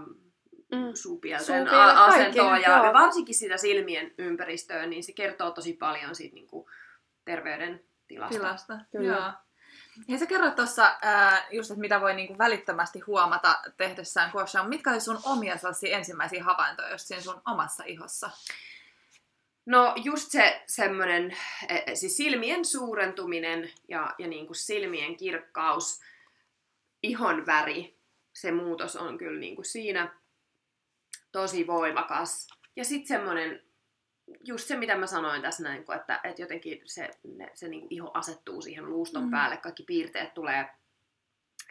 [0.72, 0.92] Mm.
[0.94, 2.86] suupielten a- asentoa kaikki, ja, joo.
[2.86, 6.66] ja varsinkin sitä silmien ympäristöä, niin se kertoo tosi paljon siitä niin kuin
[7.26, 8.38] terveyden tilasta.
[8.38, 8.80] tilasta.
[8.92, 9.08] Kyllä.
[9.16, 9.32] Joo.
[10.08, 10.98] Ja sä kerroit tuossa
[11.52, 16.44] just, että mitä voi niinku välittömästi huomata tehdessään gua Mitkä oli sun omia sellaisia ensimmäisiä
[16.44, 18.30] havaintoja just siinä sun omassa ihossa?
[19.66, 21.38] No just se semmoinen,
[21.70, 26.02] e- siis silmien suurentuminen ja, ja niin kuin silmien kirkkaus,
[27.04, 27.98] ihon väri,
[28.34, 30.20] se muutos on kyllä niin kuin siinä.
[31.32, 32.48] tosi voimakas.
[32.76, 33.64] Ja sitten semmoinen,
[34.44, 37.94] just se mitä mä sanoin tässä näin, että, että jotenkin se, ne, se niin kuin
[37.94, 39.32] iho asettuu siihen luuston mm.
[39.32, 40.70] päälle, kaikki piirteet tulee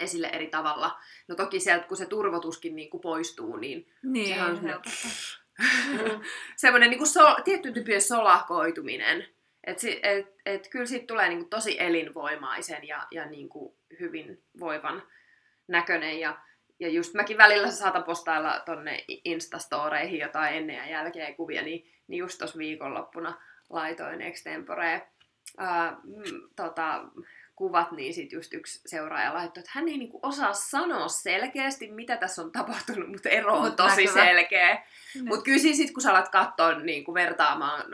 [0.01, 0.99] esille eri tavalla.
[1.29, 6.21] No toki sieltä, kun se turvotuskin niin kuin poistuu, niin, Niin, sehän on semmoinen, helpottaa.
[6.57, 9.29] semmoinen niin kuin sol, tietty tyyppinen solakoituminen.
[9.65, 14.43] Että et, et, kyllä siitä tulee niin kuin tosi elinvoimaisen ja, ja niin kuin hyvin
[14.61, 15.03] voivan
[15.69, 16.21] näköinen.
[16.21, 16.39] Ja,
[16.81, 22.19] ja just mäkin välillä saatan postailla tonne Instastoreihin jotain ennen ja jälkeen kuvia, niin, niin
[22.19, 25.09] just tuossa viikonloppuna laitoin extemporee
[25.59, 27.05] ää, mm, tota,
[27.57, 32.17] kuvat, niin sit just yksi seuraaja laittoi, että hän ei niinku osaa sanoa selkeästi, mitä
[32.17, 34.25] tässä on tapahtunut, mutta ero on Mut tosi näkyvä.
[34.25, 34.87] selkeä.
[35.15, 35.29] Niin.
[35.29, 37.85] Mutta kyllä siis sit, kun sä alat katsoa niinku vertaamaan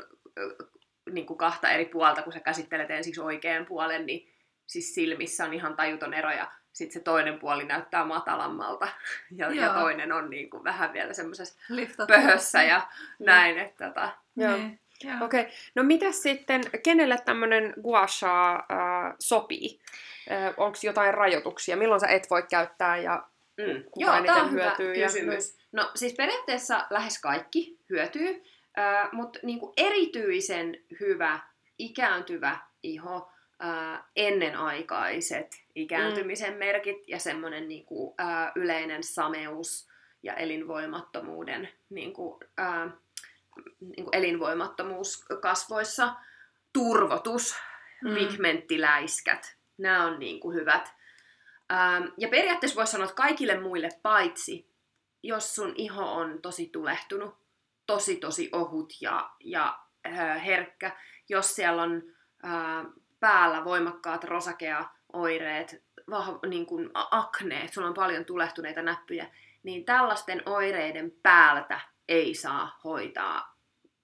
[1.11, 4.33] niinku kahta eri puolta, kun sä käsittelet ensiksi oikean puolen, niin
[4.67, 8.89] siis silmissä on ihan tajuton ero ja sitten se toinen puoli näyttää matalammalta
[9.39, 12.13] ja, ja toinen on niinku vähän vielä semmoisessa Liftattu.
[12.15, 14.57] pöhössä ja näin, että tota, Joo.
[14.57, 14.81] Niin.
[15.05, 15.17] Joo.
[15.21, 15.53] Okei, okay.
[15.75, 19.81] no mitäs sitten, kenelle tämmöinen gua sha äh, sopii?
[20.33, 21.77] Äh, Onko jotain rajoituksia?
[21.77, 23.27] Milloin sä et voi käyttää ja
[23.59, 23.85] Mm.
[23.91, 25.59] Kuka Joo, eniten tämä on hyvä hyötyy ja- kysymys.
[25.73, 28.45] No siis periaatteessa lähes kaikki hyötyy,
[28.79, 31.41] äh, mutta niinku erityisen hyvä
[31.79, 33.33] ikääntyvä iho,
[34.17, 36.59] ennenaikaiset ikääntymisen mm.
[36.59, 39.89] merkit ja semmoinen niinku, äh, yleinen sameus
[40.23, 42.93] ja elinvoimattomuuden niinku, äh,
[43.81, 46.15] niinku elinvoimattomuus kasvoissa,
[46.73, 47.55] turvotus,
[48.05, 48.15] Mm.
[48.15, 50.95] pigmenttiläiskät, nämä on niinku hyvät.
[51.73, 54.71] Ähm, ja periaatteessa voisi sanoa, että kaikille muille paitsi,
[55.23, 57.35] jos sun iho on tosi tulehtunut,
[57.87, 60.97] tosi tosi ohut ja, ja äh, herkkä,
[61.29, 62.03] jos siellä on
[62.45, 62.87] äh,
[63.25, 69.27] päällä voimakkaat rosakea oireet, vah, niin kuin a- akneet, sulla on paljon tulehtuneita näppyjä,
[69.63, 73.55] niin tällaisten oireiden päältä ei saa hoitaa.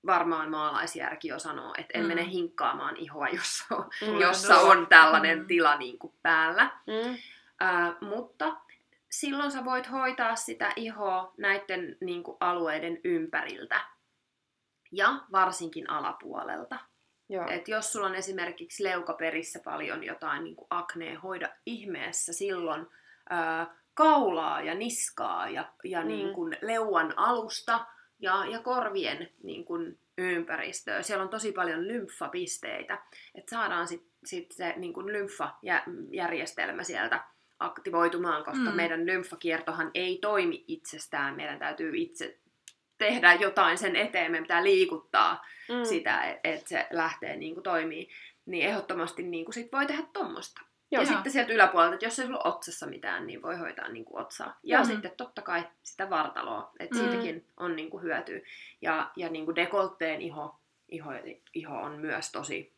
[0.07, 2.09] Varmaan maalaisjärki jo sanoo, että en Mm.
[2.09, 4.21] mene hinkkaamaan ihoa, jossa on, Mm.
[4.21, 5.47] jossa on tällainen Mm.
[5.47, 6.65] tila niin kuin päällä.
[6.87, 7.17] Mm.
[7.61, 8.57] Ää, mutta
[9.11, 13.81] silloin sä voit hoitaa sitä ihoa näiden niin kuin, alueiden ympäriltä.
[14.93, 16.79] Ja varsinkin alapuolelta.
[17.31, 17.47] Joo.
[17.51, 22.87] Et jos sulla on esimerkiksi leukaperissä paljon jotain niin aknea, hoida ihmeessä silloin
[23.31, 26.05] ää, kaulaa ja niskaa ja, ja Mm.
[26.05, 26.09] mm.
[26.09, 27.87] niin kuin, leuan alusta
[28.19, 31.03] ja, ja korvien niin kuin, ympäristöä.
[31.03, 32.99] Siellä on tosi paljon lymfapisteitä,
[33.35, 37.25] että saadaan sitten sit se niin kuin, lymfajärjestelmä sieltä
[37.59, 38.77] aktivoitumaan, koska mm.
[38.77, 41.37] meidän lymfakiertohan ei toimi itsestään.
[41.37, 42.39] Meidän täytyy itse
[43.01, 45.85] tehdä jotain sen eteen, meidän pitää liikuttaa Mm.
[45.85, 48.09] sitä, että et se lähtee niin kuin toimii,
[48.47, 50.61] niin ehdottomasti niin kuin sit voi tehdä tuommoista.
[50.91, 51.03] Joo.
[51.03, 54.21] Ja sitten sieltä yläpuolelta, että jos ei sulla otsassa mitään, niin voi hoitaa niin kuin
[54.23, 54.59] otsaa.
[54.63, 54.85] Ja Joo.
[54.85, 57.01] sitten totta kai sitä vartaloa, että Mm.
[57.01, 58.41] siitäkin on niin kuin hyötyä.
[58.83, 61.11] Ja, ja niin kuin dekoltteen iho, iho,
[61.55, 62.73] iho on myös tosi,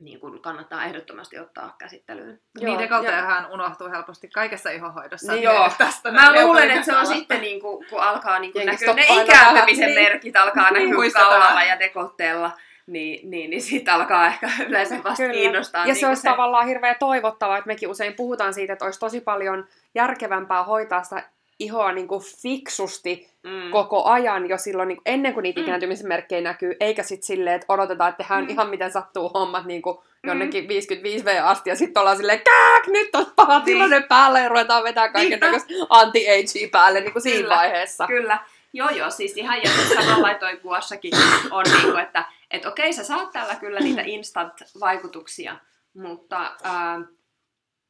[0.00, 2.40] niin kuin kannattaa ehdottomasti ottaa käsittelyyn.
[2.60, 5.32] Joo, Niin dekolteahan unohtuu helposti kaikessa ihohoidossa.
[5.32, 5.70] Niin joo.
[5.78, 9.06] Tästä Mä luulen, että se on sitten, niin kuin, kun alkaa niin kuin näkyä ne
[9.22, 9.86] ikääntymisen.
[9.86, 10.02] Niin.
[10.02, 12.50] merkit, alkaa Niin, näkyä kaulalla ja dekoltteella,
[12.86, 15.32] niin, niin, niin siitä alkaa ehkä yleensä vasta Kyllä.
[15.32, 15.80] kiinnostaa.
[15.80, 19.20] Ja niin se olisi tavallaan hirveän toivottavaa, että mekin usein puhutaan siitä, että olisi tosi
[19.20, 21.22] paljon järkevämpää hoitaa sitä
[21.58, 23.70] ihoa niin kuin fiksusti mm.
[23.70, 25.66] koko ajan jo silloin niin kuin ennen kuin niitä Mm.
[25.66, 28.50] ikääntymisen merkkejä näkyy, eikä sitten silleen, että odotetaan, että tehdään Mm.
[28.50, 33.14] ihan miten sattuu hommat niin kuin jonnekin 55V asti, ja sitten ollaan silleen, kääk, nyt
[33.14, 33.64] on paha Niin.
[33.64, 37.56] tilanne päälle, ja ruvetaan vetää kaiken näköistä anti-agea päälle niin kuin siinä Kyllä.
[37.56, 38.06] vaiheessa.
[38.06, 38.38] Kyllä.
[38.72, 41.12] Joo, joo, siis ihan siis samalla toi kuossakin
[41.50, 45.56] on niinku, että et okei, sä saat tällä kyllä niitä instant-vaikutuksia,
[45.94, 47.00] mutta ää,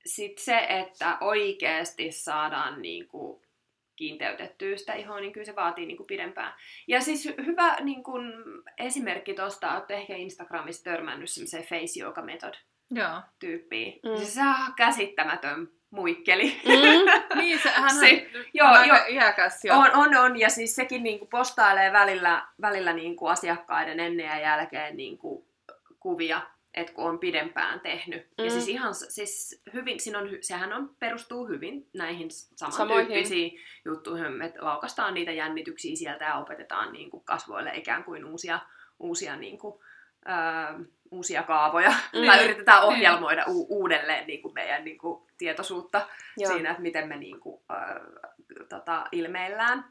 [0.06, 3.42] sit se, että oikeasti saadaan niinku
[3.96, 6.52] kiinteytettyä sitä ihoa, niin kyllä se vaatii niinku pidempään.
[6.88, 8.12] Ja siis hy- hyvä niinku,
[8.78, 12.54] esimerkki tosta, olette ehkä Instagramissa törmännyt semmoiseen face yoga method
[12.90, 13.20] Joo.
[13.38, 14.00] tyyppiin.
[14.04, 14.10] Mm.
[14.10, 14.16] Mm.
[14.26, 16.60] Se on käsittämätön muikkeli.
[16.64, 17.06] Mm.
[17.40, 18.98] Niin, se, hän Se- on, joo, on joo.
[19.08, 19.74] iäkäs jo.
[19.74, 20.40] On, on, on.
[20.40, 25.48] Ja siis sekin niinku postailee välillä, välillä niinku asiakkaiden ennen ja jälkeen niinku
[26.00, 26.40] kuvia,
[26.76, 28.22] että kun on pidempään tehnyt.
[28.22, 28.34] Mm.
[28.38, 28.44] Mm.
[28.44, 32.76] Ja siis ihan s- siis hyvin, siinä on, sehän on, perustuu hyvin näihin Samoihin.
[32.76, 38.60] samantyyppisiin juttuihin, että laukaistaan niitä jännityksiä sieltä ja opetetaan niinku kasvoille ikään kuin uusia,
[38.98, 39.82] uusia niinku,
[40.24, 40.78] ää,
[41.10, 41.92] uusia kaavoja.
[42.12, 42.26] Mm.
[42.26, 42.88] Tai yritetään Niin.
[42.92, 46.08] ohjelmoida u- uudelleen niinku meidän niinku tietoisuutta
[46.38, 46.52] Joo.
[46.52, 47.78] siinä, että miten me niinku, äh,
[48.68, 49.84] tota, ilmeillään,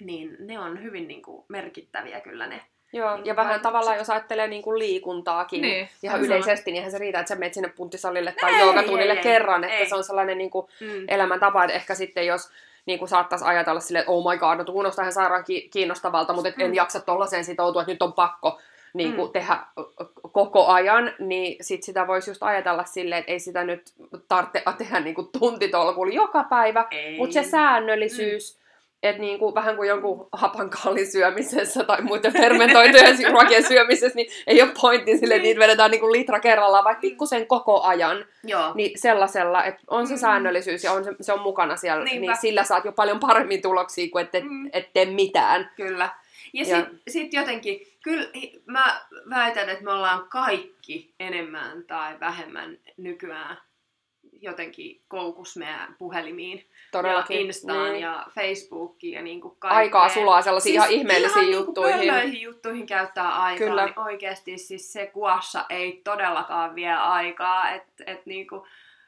[0.00, 2.60] niin ne on hyvin niinku, merkittäviä kyllä ne.
[2.92, 6.26] Joo, Niin ja vähän tavallaan, jos ajattelee niin kuin liikuntaakin Niin, ihan sama.
[6.26, 9.22] yleisesti, niin eihän se riitä, että sä menet sinne punttisalille tai Ei, joogatunnille ei, ei,
[9.22, 9.86] kerran, että ei.
[9.88, 11.04] se on sellainen niin kuin Mm.
[11.08, 12.50] elämäntapa, että ehkä sitten jos,
[12.86, 16.48] niin kuin saattaisi ajatella silleen, että oh my god, no kuulostaa ihan sairaan kiinnostavalta, mutta
[16.48, 16.74] et en Mm.
[16.74, 18.60] jaksa tollaiseen sitoutua, että nyt on pakko
[18.94, 19.32] niin kuin Mm.
[19.32, 19.58] tehdä
[20.32, 23.82] koko ajan, niin sit sitä voisi just ajatella silleen, että ei sitä nyt
[24.28, 26.84] tarvitse tehdä niin kuin tuntitolkulla joka päivä,
[27.18, 28.61] mutta se säännöllisyys, mm.
[29.02, 34.62] Että niin kuin, vähän kuin jonkun hapankallin syömisessä tai muiden fermentoitujen ruokien syömisessä, niin ei
[34.62, 38.24] ole pointti sille, että niitä vedetään niin kuin litra kerrallaan, vaikka pikkusen koko ajan.
[38.44, 38.72] Joo.
[38.74, 40.18] Niin sellaisella, että on se Mm.
[40.18, 42.20] säännöllisyys ja on se, se on mukana siellä, Niinpä.
[42.20, 44.70] niin sillä saat jo paljon paremmin tuloksia kuin et, et, Mm.
[44.72, 45.70] et tee mitään.
[45.76, 46.08] Kyllä.
[46.52, 48.26] Ja, Ja- sitten sit jotenkin, kyllä
[48.66, 53.56] mä väitän, että me ollaan kaikki enemmän tai vähemmän nykyään
[54.42, 56.66] jotenkin koukus meidän puhelimiin.
[56.92, 57.34] Todellakin.
[57.36, 58.02] Ja Instaan Niin.
[58.02, 59.78] ja Facebookiin ja niinku kaikkea.
[59.78, 61.96] Aikaa sulaa sellaisiin ihan ihmeellisiin ihan juttuihin.
[62.00, 63.84] Niinku pöllöihin juttuihin käyttää aikaa, Kyllä.
[63.84, 68.66] niin oikeasti siis se kuassa ei todellakaan vie aikaa, että et niinku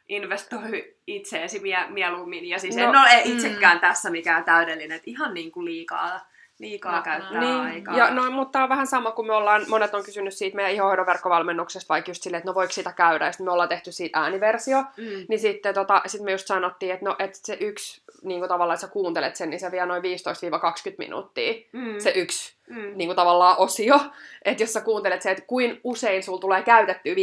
[0.09, 2.49] investoi itseesi mie- mieluummin.
[2.49, 3.33] Ja siis No, en ole mm.
[3.33, 6.21] itsekään tässä mikään täydellinen, että ihan niinku liikaa,
[6.59, 7.97] liikaa No, käyttää Niin, aikaa.
[7.97, 10.73] ja no, mutta tämä on vähän sama, kun me ollaan, monet on kysynyt siitä meidän
[10.73, 13.93] ihohoidon verkkovalmennuksesta, vaikka just silleen, että no voiko sitä käydä, ja sitten me ollaan tehty
[13.93, 15.05] siitä ääniversio, Mm.
[15.29, 18.75] niin sitten tota, sit me just sanottiin, että no, että se yksi, niin kuin tavallaan,
[18.75, 20.07] että sä kuuntelet sen, niin se vie noin 15-20
[20.99, 21.99] minuuttia, Mm.
[21.99, 22.93] se yksi mm.
[22.95, 24.01] niin kuin tavallaan osio,
[24.45, 27.15] että jos sä kuuntelet se, että kuin usein sulla tulee käytettyä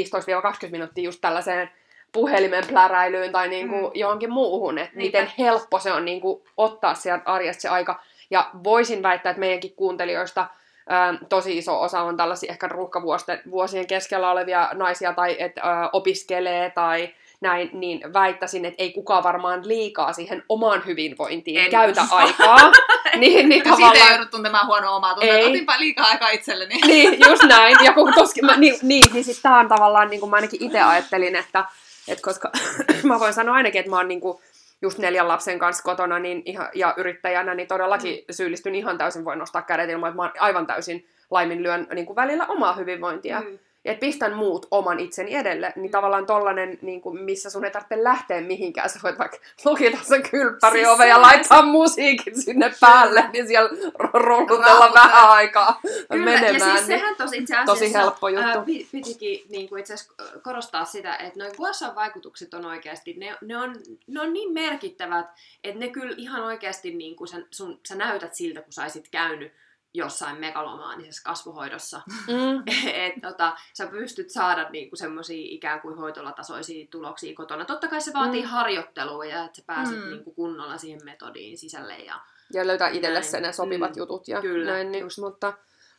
[0.67, 1.69] 15-20 minuuttia just tällaiseen
[2.11, 3.91] puhelimen pläräilyyn tai niin kuin Mm.
[3.93, 5.19] johonkin muuhun, että Niinpä.
[5.19, 7.99] miten helppo se on niin kuin ottaa sieltä arjesta se aika.
[8.31, 10.47] Ja voisin väittää, että meidänkin kuuntelijoista
[10.89, 16.69] ää, tosi iso osa on tällaisia ehkä ruuhkavuosien keskellä olevia naisia tai että ää, opiskelee
[16.69, 22.15] tai näin, niin väittäisin, että ei kukaan varmaan liikaa siihen omaan hyvinvointiin En käytä usko.
[22.25, 22.71] aikaa.
[23.15, 24.09] niin, niin Ja siitä ei tavallaan...
[24.09, 25.45] joudu tuntemaan huonoa omaa tuntoa, Ei.
[25.45, 26.75] otinpa liikaa aikaa itselleni.
[26.87, 27.77] niin, just näin.
[27.83, 30.63] Ja kun toski, mä, niin, niin, niin sit tää on tavallaan, niin kuin mä ainakin
[30.63, 31.65] itse ajattelin, että,
[32.07, 32.51] että koska
[33.03, 34.37] mä voin sanoa ainakin, että mä oon niin kuin
[34.81, 38.23] just neljän lapsen kanssa kotona niin ihan, ja yrittäjänä, niin todellakin mm.
[38.31, 42.45] syyllistyn ihan täysin, voin nostaa kädet ilman, että mä aivan täysin laiminlyön niin kuin välillä
[42.45, 43.41] omaa hyvinvointia.
[43.41, 43.59] Mm.
[43.83, 43.89] Mm.
[43.89, 47.71] Ja että pistän muut oman itseni edelle, niin tavallaan tollanen, niin kuin, missä sun ei
[47.71, 53.29] tarvitse lähteä mihinkään, sä voit vaikka lukita sen kylppäriove Siis ja laittaa musiikin sinne päälle,
[53.33, 53.69] niin siellä
[54.13, 55.79] rullutella vähän aikaa
[56.11, 56.53] Kyllä, menemään.
[56.53, 58.45] ja siis niin- sehän tos itse asiassa tosi helppo juttu.
[58.47, 60.13] Ää, pi- pitikin niin kuin itse asiassa
[60.43, 63.75] korostaa sitä, että noin guassan vaikutukset on oikeasti, ne, ne, on,
[64.07, 65.25] ne on niin merkittävät,
[65.63, 69.51] että ne kyllä ihan oikeasti niin kuin sä, sun, sä näytät siltä, kun saisit käynyt
[69.93, 72.01] jossain megalomaanisessa kasvuhoidossa.
[72.27, 72.63] Mm.
[73.05, 77.65] että tota, sä pystyt saada niinku semmoisia ikään kuin hoitolatasoisia tuloksia kotona.
[77.65, 78.47] Totta kai se vaatii Mm.
[78.47, 80.09] harjoittelua ja että sä pääset Mm.
[80.09, 81.97] niinku kunnolla siihen metodiin sisälle.
[81.97, 82.19] Ja...
[82.53, 83.97] Ja löytää itselle sen ne sopivat Mm.
[83.97, 84.91] jutut ja Kyllä, näin.
[84.91, 85.17] Niin, just.
[85.17, 85.53] mutta,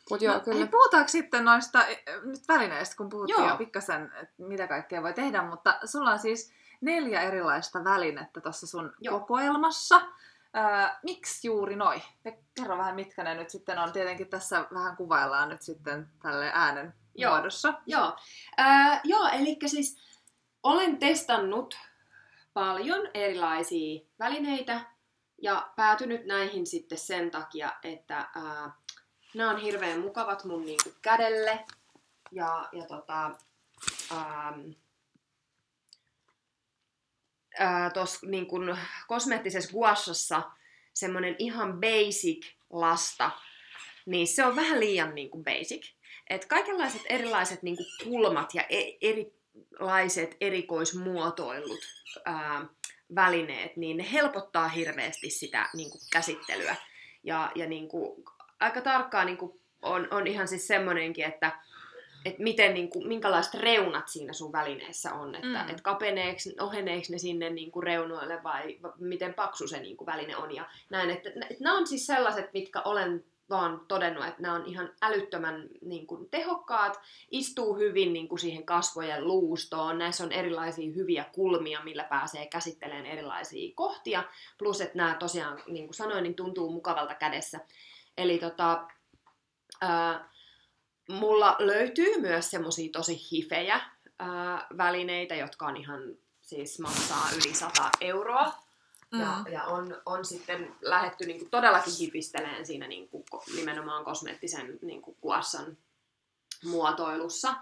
[0.09, 0.57] mutta joo, no, kyllä.
[0.57, 3.49] Hei, puhutaanko sitten noista eh, nyt välineistä, kun puhuttiin Joo.
[3.49, 8.67] jo pikkasen, että mitä kaikkea voi tehdä, mutta sulla on siis neljä erilaista välinettä tuossa
[8.67, 9.19] sun Joo.
[9.19, 10.01] kokoelmassa.
[10.57, 12.01] Öö, miksi juuri noi?
[12.25, 13.91] Ja kerro vähän, mitkä ne nyt sitten on.
[13.91, 17.33] Tietenkin tässä vähän kuvaillaan nyt sitten tälle äänen Joo.
[17.33, 17.73] muodossa.
[17.85, 18.17] Joo,
[18.59, 19.97] äh, joo eli siis
[20.63, 21.77] olen testannut
[22.53, 24.81] paljon erilaisia välineitä
[25.41, 28.73] ja päätynyt näihin sitten sen takia, että äh,
[29.35, 31.65] nämä on hirveän mukavat mun niinku kädelle
[32.31, 33.31] ja, ja tota,
[34.11, 34.71] ähm,
[37.93, 40.41] tuossa niin kun kosmeettisessa guashassa
[40.93, 43.31] semmoinen ihan basic lasta,
[44.05, 45.91] niin se on vähän liian niin kuin basic.
[46.29, 51.79] Et kaikenlaiset erilaiset niin kuin kulmat ja e- erilaiset erikoismuotoilut
[52.25, 52.65] ää,
[53.15, 56.75] välineet, niin ne helpottaa hirveästi sitä niin kuin käsittelyä.
[57.23, 58.23] Ja, ja niin kuin,
[58.59, 61.59] aika tarkkaan niin kuin on, on ihan siis semmoinenkin, että
[62.25, 65.69] että miten, niin kuin, minkälaiset reunat siinä sun välineessä on, että Mm.
[65.69, 70.05] et kapeneeko, oheneeko ne sinne niin kuin reunoille vai va- miten paksu se niin kuin
[70.05, 71.09] väline on ja näin.
[71.09, 75.69] Että, että nämä on siis sellaiset, mitkä olen vaan todennut, että nämä on ihan älyttömän
[75.81, 76.99] niin kuin, tehokkaat,
[77.31, 83.05] istuu hyvin niin kuin, siihen kasvojen luustoon, näissä on erilaisia hyviä kulmia, millä pääsee käsittelemään
[83.05, 84.23] erilaisia kohtia,
[84.57, 87.59] plus että nämä tosiaan, niin kuin sanoin, niin tuntuu mukavalta kädessä.
[88.17, 88.87] Eli tota,
[89.81, 90.29] ää,
[91.09, 93.81] mulla löytyy myös semmosia tosi hifejä
[94.19, 96.01] ää, välineitä, jotka on ihan
[96.41, 98.63] siis maksaa yli 100 euroa.
[99.11, 99.19] Mm.
[99.19, 103.23] Ja, ja on, on sitten lähetty niin todellakin hipisteleen siinä niin kuin,
[103.55, 105.77] nimenomaan kosmeettisen niin kuin, kuassan
[106.63, 107.55] muotoilussa.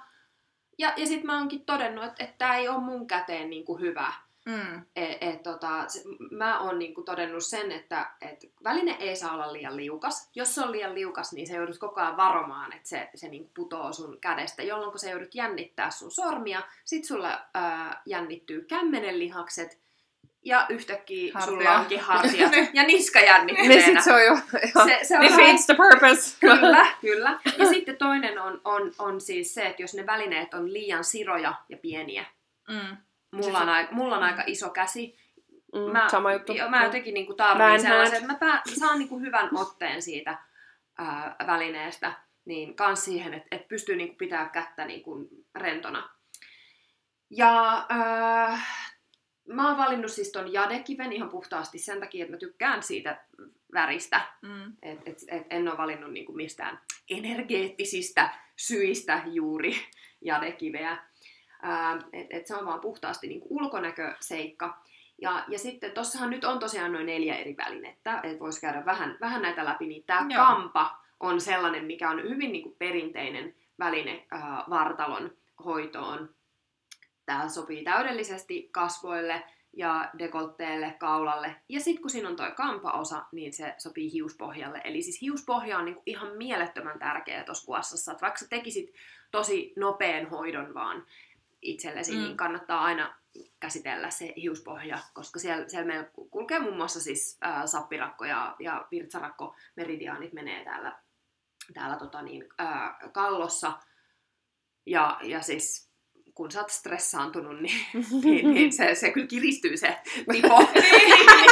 [0.77, 3.81] Ja, ja sitten mä oonkin todennut, että, että tämä ei ole mun käteen niin kuin,
[3.81, 4.13] hyvä.
[4.45, 4.81] Mm.
[4.95, 6.01] Et, et, tota, se,
[6.31, 10.29] mä oon niinku todennut sen, että et väline ei saa olla liian liukas.
[10.35, 13.51] Jos se on liian liukas, niin se joudut koko ajan varomaan, että se, se niinku
[13.55, 16.61] putoo sun kädestä, jolloin kun se joudut jännittää sun sormia.
[16.85, 19.79] Sit sulla ää, jännittyy kämmenenlihakset
[20.43, 21.55] ja yhtäkkiä Hartia.
[21.55, 23.69] sulla onkin hartiat ja niska jännittelee.
[23.69, 24.37] Niin sit se on jo
[24.85, 26.37] Se- se on defeats the purpose.
[26.39, 27.39] Kyllä, kyllä.
[27.57, 31.53] Ja sitten toinen on, on, on siis se, että jos ne välineet on liian siroja
[31.69, 32.25] ja pieniä.
[32.67, 32.97] Mm.
[33.31, 35.17] Mulla on, aika, mulla on aika iso käsi.
[35.73, 36.53] Mm, Mä, sama juttu.
[36.53, 40.01] jo- mä jotenkin niinku Mä tarvin en sellaisen, että mä pää, saan niinku hyvän otteen
[40.01, 40.37] siitä
[40.97, 42.13] ää, välineestä.
[42.45, 46.09] Niin kans siihen, että et pystyy niinku pitää kättä niinku rentona.
[47.29, 48.59] Ja ää,
[49.47, 53.25] mä oon valinnut siis ton jadekiven ihan puhtaasti sen takia, että mä tykkään siitä
[53.73, 54.21] väristä.
[54.41, 54.73] Mm.
[54.81, 59.75] Et, et, et en ole valinnut niinku mistään energeettisistä syistä juuri
[60.21, 60.97] jadekiveä.
[61.61, 64.81] Ää, et, se on vaan puhtaasti niinku ulkonäköseikka.
[65.21, 69.17] Ja, ja sitten tossahan nyt on tosiaan noin neljä eri välinettä, että voisi käydä vähän,
[69.21, 69.87] vähän näitä läpi.
[69.87, 75.31] Niin tämä kampa on sellainen, mikä on hyvin niinku perinteinen väline ää, vartalon
[75.65, 76.29] hoitoon.
[77.25, 79.43] Tämä sopii täydellisesti kasvoille
[79.73, 81.55] ja dekoltteelle, kaulalle.
[81.69, 84.81] Ja sitten kun siinä on toi kampaosa, niin se sopii hiuspohjalle.
[84.83, 88.11] Eli siis hiuspohja on niinku ihan mielettömän tärkeä tuossa kuvassassa.
[88.11, 88.93] Että vaikka sä tekisit
[89.31, 91.05] tosi nopean hoidon vaan
[91.61, 92.17] itsellesi, Mm.
[92.17, 93.15] niin kannattaa aina
[93.59, 98.87] käsitellä se hiuspohja, koska siellä, siellä meillä kulkee muun muassa siis ää, sappirakko ja, ja
[98.91, 100.99] virtsarakko meridiaanit menee täällä,
[101.73, 103.73] täällä tota niin, ää, kallossa.
[104.85, 105.91] Ja, ja siis
[106.35, 107.85] kun sä oot stressaantunut, niin,
[108.23, 109.97] niin, niin se, se kyllä kiristyy se
[110.31, 110.67] tipo.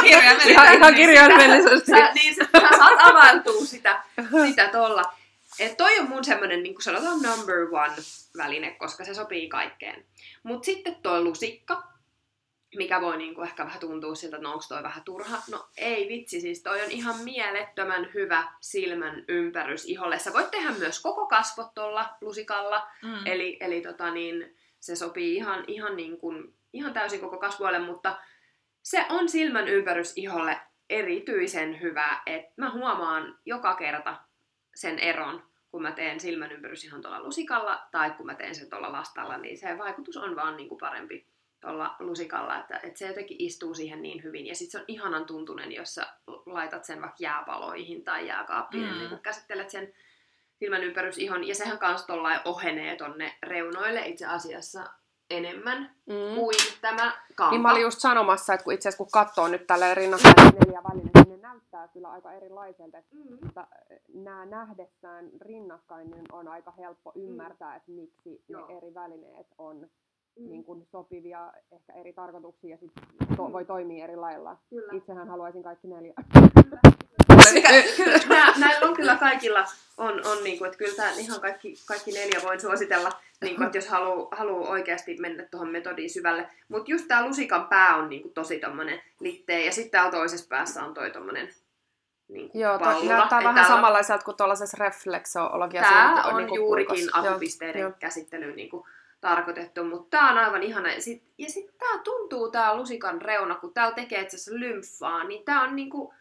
[0.02, 0.50] Kirjaimellisesti.
[0.52, 1.90] Ihan, ihan kirjaimellisesti.
[1.90, 4.02] Sä, niin sä, sä saat availtua sitä,
[4.48, 5.19] sitä tolla.
[5.58, 7.96] Et toi on mun semmonen, niin sanotaan, number one
[8.36, 10.04] väline, koska se sopii kaikkeen.
[10.42, 11.82] Mut sitten toi lusikka,
[12.76, 15.42] mikä voi niinku ehkä vähän tuntua siltä, että no onks toi vähän turha.
[15.50, 20.18] No ei vitsi, siis toi on ihan mielettömän hyvä silmän ympärys iholle.
[20.18, 23.26] Sä voit tehdä myös koko kasvot tuolla lusikalla, Mm.
[23.26, 28.18] Eli, eli tota niin, se sopii ihan, ihan, niin kuin, ihan täysin koko kasvoille, mutta
[28.82, 30.60] se on silmän ympärys iholle
[30.90, 34.16] erityisen hyvä, että mä huomaan joka kerta
[34.80, 38.70] sen eron, kun mä teen silmän ympärys ihan tuolla lusikalla tai kun mä teen sen
[38.70, 41.26] tuolla lastalla, niin se vaikutus on vaan niin kuin parempi
[41.60, 44.46] tuolla lusikalla, että, että se jotenkin istuu siihen niin hyvin.
[44.46, 46.06] Ja sitten se on ihanan tuntunen, jos sä
[46.46, 48.98] laitat sen vaikka jääpaloihin tai jääkaappiin, Mm.
[48.98, 49.92] niin kun käsittelet sen
[50.58, 51.44] silmän ympärysihon.
[51.48, 54.84] Ja sehän kanssa tollain ohenee tonne reunoille itse asiassa
[55.30, 56.34] enemmän Mm.
[56.34, 57.50] kuin tämä kampa.
[57.50, 60.80] Niin mä olin just sanomassa, että kun itse asiassa kun katsoo nyt tällä rinnakkain neljä
[60.94, 62.98] niin ne näyttää kyllä aika erilaiselta.
[62.98, 64.22] Että Mm.
[64.24, 68.66] nämä nähdessään rinnakkain niin on aika helppo ymmärtää, että miksi Joo.
[68.68, 69.88] ne eri välineet on
[70.36, 70.48] Mm.
[70.50, 72.90] niin kuin sopivia ehkä eri tarkoituksiin ja sit
[73.36, 73.52] to- Mm.
[73.52, 74.56] voi toimia eri lailla.
[74.70, 74.92] Kyllä.
[74.92, 76.14] Itsehän haluaisin kaikki neljä.
[77.96, 79.64] Kyllä, nää, näillä on kyllä kaikilla,
[79.98, 83.88] on, on niinku, että kyllä tää ihan kaikki, kaikki neljä voin suositella, niinku, että jos
[83.88, 86.48] haluaa haluu oikeasti mennä tuohon metodiin syvälle.
[86.68, 90.84] Mutta just tää lusikan pää on niinku tosi tommonen litteä, ja sitten täällä toisessa päässä
[90.84, 91.48] on toi tommonen
[92.28, 93.12] niinku Joo, pallula.
[93.16, 95.90] näyttää vähän täällä on- samanlaiselta kuin tuollaisessa refleksologiassa.
[95.92, 97.58] Tää niin on niinku juurikin kulkos.
[97.74, 97.92] Joo.
[97.98, 98.86] käsittelyyn niinku
[99.20, 100.92] tarkoitettu, mutta tää on aivan ihana.
[100.92, 105.24] Ja sit, ja sit tää tuntuu tää lusikan reuna, kun täällä tekee itse asiassa lymfaa,
[105.24, 106.14] niin tää on niinku,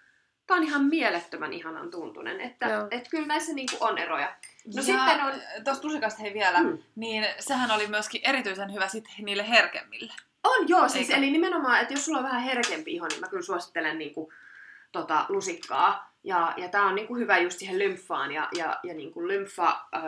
[0.47, 2.41] tää on ihan mielettömän ihanan tuntunen.
[2.41, 2.88] Että Joo.
[2.91, 4.36] et kyllä näissä niinku on eroja.
[4.75, 5.34] No ja sitten on...
[5.63, 6.77] Tuosta lusikasta hei vielä, Mm.
[6.95, 10.13] niin sehän oli myöskin erityisen hyvä sit niille herkemmille.
[10.43, 13.43] On joo, siis eli nimenomaan, että jos sulla on vähän herkempi iho, niin mä kyllä
[13.43, 14.34] suosittelen niinku,
[14.91, 16.13] tota, lusikkaa.
[16.23, 19.99] Ja, ja tää on niinku hyvä just siihen lymfaan ja, ja, ja niinku lymfa ö,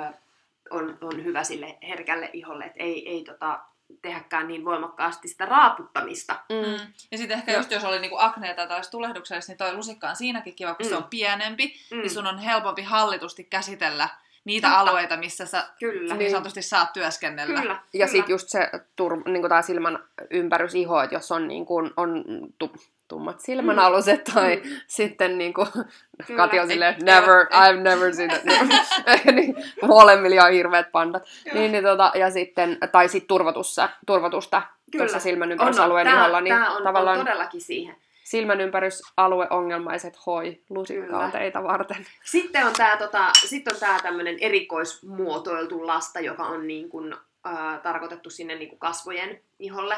[0.70, 3.60] on, on hyvä sille herkälle iholle, että ei, ei tota,
[4.02, 6.40] tehäkään niin voimakkaasti sitä raaputtamista.
[6.50, 6.70] Mm.
[6.70, 6.94] Mm.
[7.12, 10.56] Ja sitten ehkä just jos oli niinku akneita tai tulehduksellista, niin toi lusikka on siinäkin
[10.56, 10.98] kiva, kun se Mm.
[10.98, 11.98] on pienempi, Mm.
[11.98, 14.10] niin sun on helpompi hallitusti käsitellä
[14.46, 14.80] niitä Totta.
[14.80, 16.16] alueita, missä sä Kyllä.
[16.16, 17.62] niin sanotusti saat työskennellä.
[17.62, 17.74] Kyllä.
[17.74, 18.08] Ja kyllä.
[18.08, 20.00] sitten just se tur, niin tää silmän
[20.30, 22.24] ympärysiho, että jos on, niin kuin, on
[22.58, 22.72] tu,
[23.08, 24.70] tummat silmänaluset tai Mm.
[24.88, 25.68] sitten niin kuin,
[26.28, 26.38] Kyllä.
[26.44, 28.42] Kati on silleen, never, ei- I've never seen it.
[29.36, 29.56] niin,
[29.88, 31.24] molemmilla on hirveät pandat.
[31.54, 35.04] Niin, niin, tota, ja sitten, tai sitten turvatussa, turvatusta Kyllä.
[35.06, 37.96] tuossa silmän on, ympärysalueen tää, iholla, niin tää on, tavallaan on todellakin siihen.
[38.32, 41.20] Silmän ympärysalueongelmaiset hoi, lusikka Kyllä.
[41.20, 42.06] on teitä varten.
[42.24, 43.64] Sitten on tää, tota, sit
[44.04, 49.96] tämmönen erikoismuotoiltu lasta, joka on niin kun, ää, tarkoitettu sinne niin kasvojen iholle.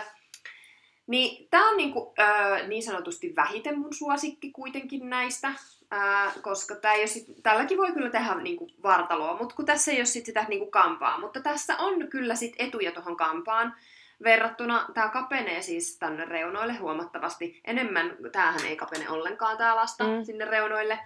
[1.07, 5.53] Niin tää on niin, kun, ää, niin sanotusti vähiten mun suosikki kuitenkin näistä,
[5.91, 9.91] ää, koska tää ei ole sit, tälläkin voi kyllä tehdä niin vartaloa, mutta kun tässä
[9.91, 11.19] ei ole sit sitä niin kampaa.
[11.19, 13.75] Mutta tässä on kyllä sit etuja tuohon kampaan
[14.23, 14.85] verrattuna.
[14.93, 18.17] Tää kapenee siis tänne reunoille huomattavasti enemmän.
[18.31, 20.23] Tämähän ei kapene ollenkaan tää lasta mm.
[20.23, 20.99] sinne reunoille.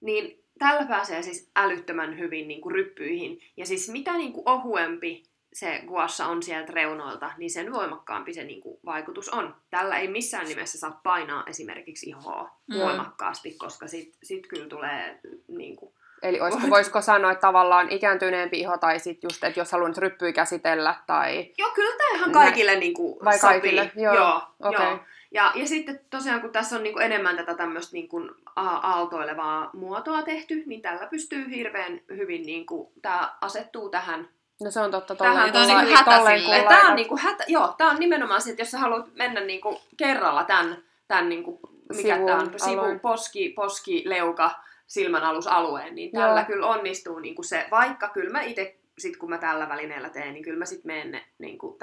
[0.00, 3.40] Niin tällä pääsee siis älyttömän hyvin niin kuin ryppyihin.
[3.56, 5.22] Ja siis mitä niin kuin ohuempi
[5.52, 9.56] se guassa on sieltä reunoilta, niin sen voimakkaampi se niin kuin, vaikutus on.
[9.70, 12.78] Tällä ei missään nimessä saa painaa esimerkiksi ihoa Mm.
[12.78, 18.60] voimakkaasti, koska sit, sit kyllä tulee niin kuin, Eli olisiko, voisiko sanoa, että tavallaan ikääntyneempi
[18.60, 21.52] iho tai sitten just, että jos haluan nyt ryppyä käsitellä tai...
[21.58, 23.50] Joo, kyllä tämä ihan Nä- kaikille niin kuin, Vai sopii.
[23.60, 23.90] kaikille?
[23.96, 24.86] Joo, joo, okei.
[24.86, 24.98] joo.
[25.30, 29.70] Ja, ja sitten tosiaan, kun tässä on niin kuin enemmän tätä tämmöistä niin kuin aaltoilevaa
[29.72, 34.28] muotoa tehty, niin tällä pystyy hirveän hyvin, niin kuin, tämä asettuu tähän.
[34.60, 36.62] No se on totta, Tähän tolleen, on kun niinku la- hätä tolleen, silleen.
[36.64, 39.06] kun Tämä on, niin kuin hätä, joo, tämä on nimenomaan se, että jos sä haluat
[39.14, 40.76] mennä niin kuin kerralla tämän,
[41.08, 41.58] tämän niin kuin,
[41.88, 43.00] mikä Sivun tämä on, sivu, alueen.
[43.00, 44.50] poski, poski, leuka,
[44.88, 46.46] silmänalusalueen, niin tällä Joo.
[46.46, 50.34] kyllä onnistuu niin kuin se, vaikka kyllä mä itse sit kun mä tällä välineellä teen,
[50.34, 51.76] niin kyllä mä sit menen ne niin kuin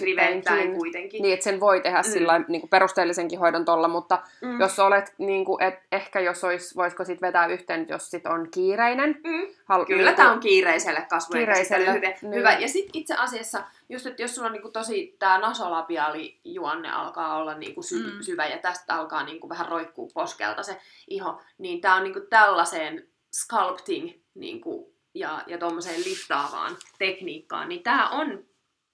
[0.00, 0.76] riveittäin kiinni.
[0.78, 1.22] kuitenkin.
[1.22, 2.10] Niin, että sen voi tehdä Mm.
[2.10, 4.60] sillä niin kuin perusteellisenkin hoidon tolla, mutta Mm.
[4.60, 8.48] jos olet, niin kuin, et, ehkä jos olis, voisiko sit vetää yhteen, jos sit on
[8.50, 9.20] kiireinen.
[9.24, 9.46] Mm.
[9.64, 12.08] Hal, Kyllä niin tämä on kiireiselle kasvojen Kiireiselle, hyvä.
[12.22, 12.34] niin.
[12.34, 12.52] hyvä.
[12.52, 17.54] Ja sitten itse asiassa, just että jos sulla on niinku tosi tämä nasolabiaalijuonne alkaa olla
[17.54, 18.22] niinku sy- Mm.
[18.22, 20.76] syvä ja tästä alkaa niinku vähän roikkuu poskelta se
[21.10, 28.08] iho, niin tämä on niinku tällaiseen sculpting niinku, ja, ja tuommoiseen liftaavaan tekniikkaan, niin tämä
[28.08, 28.44] on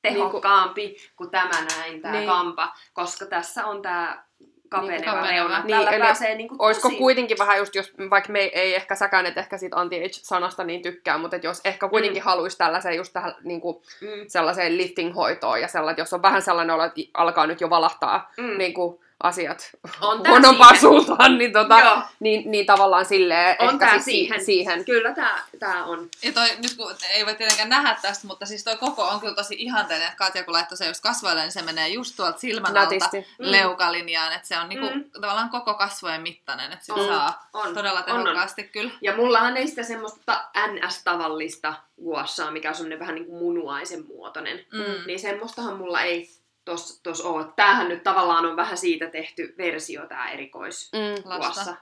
[0.03, 2.27] tehokkaampi kuin tämä näin, tämä Niin.
[2.29, 4.25] kampa, koska tässä on tämä
[4.69, 5.31] kapeneva kapeneva.
[5.31, 5.63] reuna.
[5.65, 6.99] Niin, eli pääsee niinku Olisiko tosi...
[6.99, 10.83] kuitenkin vähän just, jos, vaikka me ei, ei ehkä säkään, että ehkä siitä anti-age-sanasta niin
[10.83, 12.25] tykkää, mutta jos ehkä kuitenkin Mm.
[12.25, 12.31] mm.
[12.31, 16.75] haluaisi tällaiseen just tähän niin kuin, Mm, sellaiseen lifting-hoitoon ja sellainen, jos on vähän sellainen
[16.75, 18.59] olo, että alkaa nyt jo valahtaa mm.
[18.59, 20.81] niin kuin, asiat On siihen.
[20.81, 21.99] suuntaan, niin, tota, Joo.
[22.21, 24.45] niin, niin tavallaan silleen On ehkä tää sit si- siihen.
[24.45, 24.85] siihen.
[24.85, 26.09] Kyllä tämä tää on.
[26.23, 29.35] Ja toi, nyt kun ei voi tietenkään nähdä tästä, mutta siis toi koko on kyllä
[29.35, 32.77] tosi ihanteinen, että Katja kun laittoi se just kasvoille, niin se menee just tuolta silmän
[32.77, 32.95] alta.
[33.13, 33.23] Mm.
[33.39, 35.05] leukalinjaan, että se on niinku, Mm.
[35.21, 38.25] tavallaan koko kasvojen mittainen, että sillä On, saa on, todella on, on.
[38.25, 38.91] tehokkaasti kyllä.
[39.01, 44.05] Ja mullahan ei sitä semmoista ta- NS-tavallista guassaa, mikä on semmoinen vähän niin kuin munuaisen
[44.07, 44.65] muotoinen.
[44.73, 45.07] Mm.
[45.07, 46.29] Niin semmoistahan mulla ei
[46.71, 47.47] tos, tos ole.
[47.57, 51.15] Tämähän nyt tavallaan on vähän siitä tehty versio, tämä erikois Mm.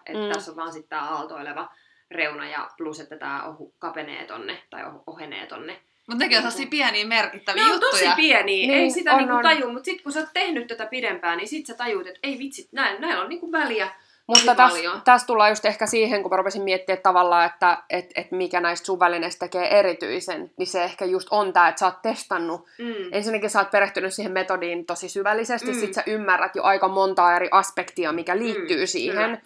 [0.06, 0.32] Että Mm.
[0.32, 1.68] tässä on vaan sitten tämä aaltoileva
[2.10, 5.72] reuna ja plus, että tämä ohu, kapenee tonne tai oh- ohenee tonne.
[6.08, 7.90] Mutta nekin on Niinku- sellaisia pieniä merkittäviä Ne on juttuja.
[7.90, 10.66] tosi pieniä, niin, ei Niin, sitä on, niinku taju, mutta sitten kun sä oot tehnyt
[10.66, 13.88] tätä pidempään, niin sit sä tajuut, että ei vitsi, näin, näillä on niinku väliä
[14.26, 18.30] Mutta tässä täs tullaan just ehkä siihen, kun mä rupesin miettimään tavallaan, että et, et
[18.30, 22.02] mikä näistä sun välineistä tekee erityisen, niin se ehkä just on tämä, että sä oot
[22.02, 22.66] testannut.
[22.78, 22.94] Mm.
[23.12, 25.74] Ensinnäkin sä oot perehtynyt siihen metodiin tosi syvällisesti, Mm.
[25.76, 25.80] mm.
[25.80, 29.42] sit sä ymmärrät jo aika montaa eri aspektia, mikä liittyy Mm, siihen.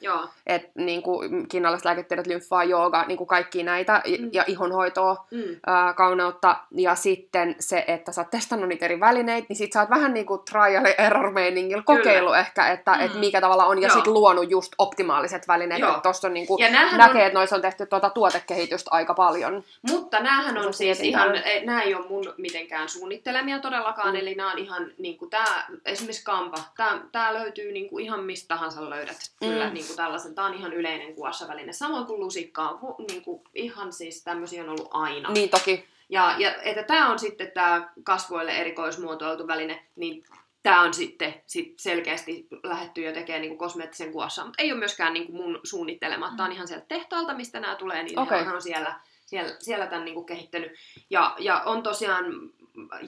[0.46, 4.24] Että niin kuin kiinalaiset lääketiedot, lymfaa, jooga, niin kuin kaikki näitä, Mm.
[4.24, 4.30] mm.
[4.32, 5.42] ja ihonhoitoa, Mm.
[5.66, 9.80] ää, kauneutta, ja sitten se, että sä oot testannut niitä eri välineitä, niin sit sä
[9.80, 13.00] oot vähän niin kuin trial and error meiningillä kokeillut ehkä, että Mm.
[13.00, 13.96] et mikä tavalla on, ja Joo.
[13.96, 17.86] sit luonut just optimaaliset välineet, tossa on niin näähän näkee, on, että noissa on tehty
[17.86, 19.64] tuota tuotekehitystä aika paljon.
[19.90, 24.20] mutta näähän on siis ihan, ei- nää ei ole mun mitenkään suunnittelemia todellakaan, Mm.
[24.20, 28.24] eli nämä on ihan, niin kuin tää, esimerkiksi Kampa, tää, tää löytyy niin kuin ihan
[28.24, 29.48] mistä tahansa löydät, Mm.
[29.48, 33.42] kyllä niin kuin tällaisen, tää on ihan yleinen kuossaväline, samoin kuin lusikka on, niin kuin,
[33.54, 35.30] ihan siis tämmöisiä on ollut aina.
[35.30, 35.84] Niin toki.
[36.08, 40.24] Ja, ja että tämä on sitten tämä kasvoille erikoismuotoiltu väline, niin
[40.62, 45.12] tämä on sitten sit selkeästi lähetty jo tekemään niin kosmeettisen kuossa, mutta ei ole myöskään
[45.12, 46.32] niin mun suunnittelema.
[46.36, 48.44] Tämä on ihan sieltä tehtaalta, mistä nämä tulee, niin okay.
[48.44, 50.72] hän on siellä, siellä, siellä tämän niin kehittänyt.
[51.10, 52.24] Ja, ja on tosiaan,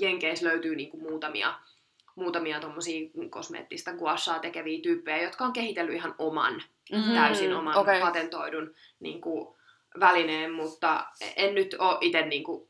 [0.01, 1.55] Jenkeissä löytyy niin muutamia
[2.15, 7.15] muutamia tommosia kosmeettista guashaa tekeviä tyyppejä, jotka on kehitellyt ihan oman Mm.
[7.15, 8.01] täysin oman okay.
[8.01, 9.57] patentoidun niin kuin,
[10.01, 12.69] välineen, mutta en nyt ole itse niin kuin,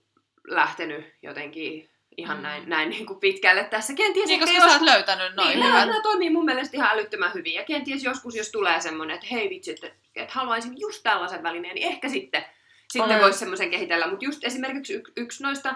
[0.48, 2.42] lähtenyt jotenkin ihan Mm.
[2.42, 3.94] näin, näin niin kuin pitkälle tässä.
[3.94, 4.72] Kenties Niin, koska sä jos...
[4.72, 5.88] oot löytänyt noin Niin, niin, nämä, hyvät.
[5.88, 7.54] nämä toimii mun mielestä ihan älyttömän hyvin.
[7.54, 9.86] Ja kenties joskus, jos tulee semmoinen, että hei vitsi, että,
[10.16, 12.44] että haluaisin just tällaisen välineen, niin ehkä sitten,
[12.92, 14.06] sitten voisi semmoisen kehitellä.
[14.06, 15.74] Mutta just esimerkiksi y- yksi noista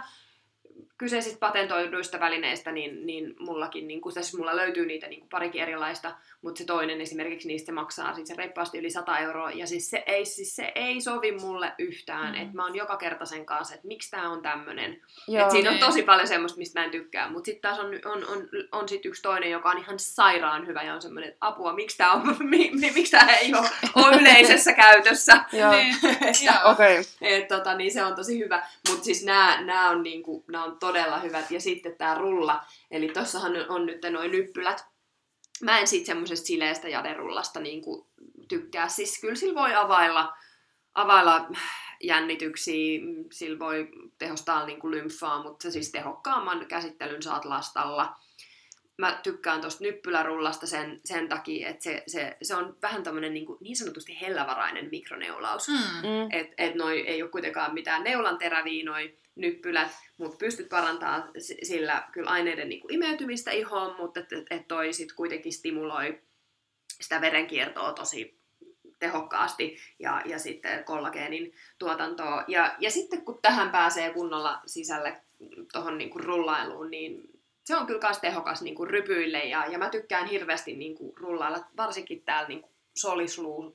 [0.98, 6.14] kyseisistä patentoiduista välineistä, niin, niin mullakin, niin kuin, siis mulla löytyy niitä niin parikin erilaista,
[6.42, 10.02] mutta se toinen esimerkiksi niistä maksaa sit se reippaasti yli 100 euroa, ja siis se
[10.06, 12.42] ei, siis se ei sovi mulle yhtään, Mm.
[12.42, 15.02] että mä oon joka kerta sen kanssa, että miksi tää on tämmönen.
[15.28, 15.44] Joo.
[15.44, 15.86] Et siinä on Niin.
[15.86, 19.06] tosi paljon semmoista, mistä mä en tykkää, mutta sitten taas on, on, on, on sit
[19.06, 22.36] yksi toinen, joka on ihan sairaan hyvä, ja on semmoinen, että apua, miksi tää, on,
[22.50, 25.44] mi, mi, miksi tää ei ole, ole yleisessä käytössä.
[25.52, 25.72] Joo.
[25.76, 25.94] Niin.
[26.64, 26.98] Okei.
[27.20, 28.66] Et, tota, niin se on tosi hyvä.
[28.88, 31.50] Mutta siis nämä on, niinku, nää on todella hyvät.
[31.50, 32.64] Ja sitten tämä rulla.
[32.90, 34.86] Eli tossahan on, nyt noin nyppylät.
[35.62, 38.08] Mä en siitä semmoisesta sileestä jaderullasta niinku,
[38.48, 38.88] tykkää.
[38.88, 40.36] Siis kyllä sillä voi availla,
[40.94, 41.48] availla
[42.02, 43.00] jännityksiä,
[43.32, 48.16] sillä voi tehostaa niinku lymfaa, mutta siis tehokkaamman käsittelyn saat lastalla.
[48.98, 53.46] Mä tykkään tuosta nyppylärullasta sen, sen takia, että se, se, se on vähän tämmöinen niin,
[53.60, 55.68] niin sanotusti hellävarainen mikroneulaus.
[55.68, 55.74] Mm.
[55.74, 56.28] Mm.
[56.30, 61.30] Että et noi ei ole kuitenkaan mitään neulan teräviä noi nyppylät, mutta pystyt parantamaan
[61.62, 66.20] sillä kyllä aineiden niin kuin imeytymistä ihoon, mutta että et, et toi sit kuitenkin stimuloi
[67.00, 68.40] sitä verenkiertoa tosi
[68.98, 72.44] tehokkaasti ja, ja sitten kollageenin tuotantoa.
[72.48, 75.22] Ja, ja sitten kun tähän pääsee kunnolla sisälle
[75.72, 77.35] tuohon niinku rullailuun, niin
[77.66, 82.22] se on kyllä myös tehokas niinku rypyille ja, ja mä tykkään hirveästi niinku rullailla, varsinkin
[82.22, 83.74] täällä niinku solisluun,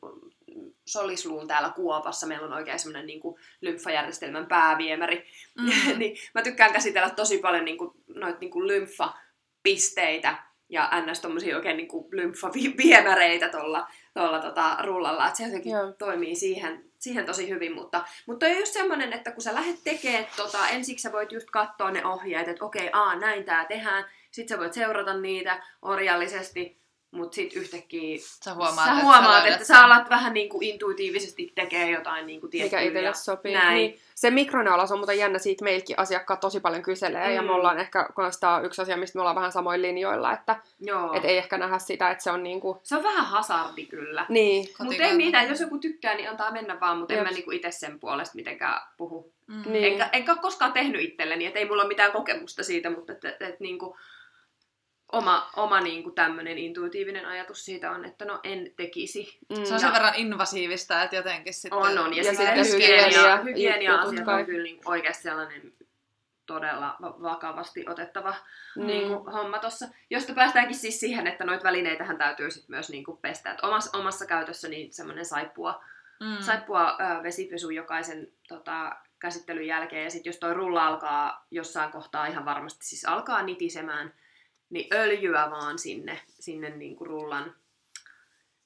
[0.86, 2.28] solisluun täällä Kuopassa.
[2.28, 5.26] Meillä on oikein semmoinen niinku lymfajärjestelmän pääviemäri.
[5.60, 5.70] Mm.
[6.00, 11.20] niin mä tykkään käsitellä tosi paljon niinku, noita niinku lymfapisteitä ja ns.
[11.20, 15.92] tommosia oikein niinku lymfaviemäreitä tuolla tuolla tota, rullalla, että se jotenkin Joo.
[15.92, 20.26] toimii siihen, siihen tosi hyvin, mutta, mutta on just semmonen, että kun sä lähdet tekemään
[20.36, 24.48] tota, ensiksi sä voit just katsoa ne ohjeet, että okei, aa, näin tää tehdään, sit
[24.48, 26.81] sä voit seurata niitä orjallisesti,
[27.12, 29.66] mutta sit yhtäkkiä Sä huomaat, sä että huomaat, että sen.
[29.66, 32.80] sä alat vähän niin kuin intuitiivisesti tekee jotain niin kuin tiettyä.
[32.80, 33.54] mikä itselle sopii.
[33.54, 33.76] Näin.
[33.76, 37.36] Niin, se mikroneulaus on muuten jännä, siitä meilläkin asiakkaat tosi paljon kyselee, mm.
[37.36, 40.34] ja me ollaan ehkä, kun tämä on yksi asia, mistä me ollaan vähän samoin linjoilla,
[40.34, 41.14] että Joo.
[41.14, 42.80] et ei ehkä nähdä sitä, että se on niinku...
[42.84, 44.26] Se on vähän hasardi kyllä.
[44.30, 47.52] Niin, Mutta ei mitään, jos joku tykkää, niin antaa mennä vaan, mutta en mä niinku
[47.52, 49.34] itse sen puolesta mitenkään puhu.
[49.48, 49.72] Mm.
[49.72, 49.84] Niin.
[49.84, 53.26] Enkä, enkä ole koskaan tehnyt itselleni, että ei mulla ole mitään kokemusta siitä, mutta et,
[53.26, 53.98] et, et, niinku,
[55.12, 59.38] oma, oma niinku tämmöinen intuitiivinen ajatus siitä on, että no en tekisi.
[59.50, 59.64] mm.
[59.66, 61.74] Se on sen verran invasiivista, että jotenkin sitten...
[61.80, 62.16] On, on.
[62.18, 65.74] Ja, Ja sitten sitten hygienia, hygienia- hygienia-asiat on kyllä niinku oikeasti sellainen
[66.46, 68.36] todella va- vakavasti otettava
[68.76, 68.86] Mm.
[68.88, 69.88] niin kuin, homma tossa.
[70.10, 73.52] Josta päästäänkin siis siihen, että noita välineitähän täytyy sit myös niin kuin, pestä.
[73.52, 75.84] Et omassa, omassa käytössä niin semmoinen saippua,
[76.20, 76.38] Mm.
[76.44, 80.04] saippua ö, vesipesu jokaisen tota, käsittelyn jälkeen.
[80.04, 84.14] Ja sitten jos toi rulla alkaa jossain kohtaa ihan varmasti siis alkaa nitisemään,
[84.72, 87.56] niin öljyä vaan sinne, sinne niin kuin rullan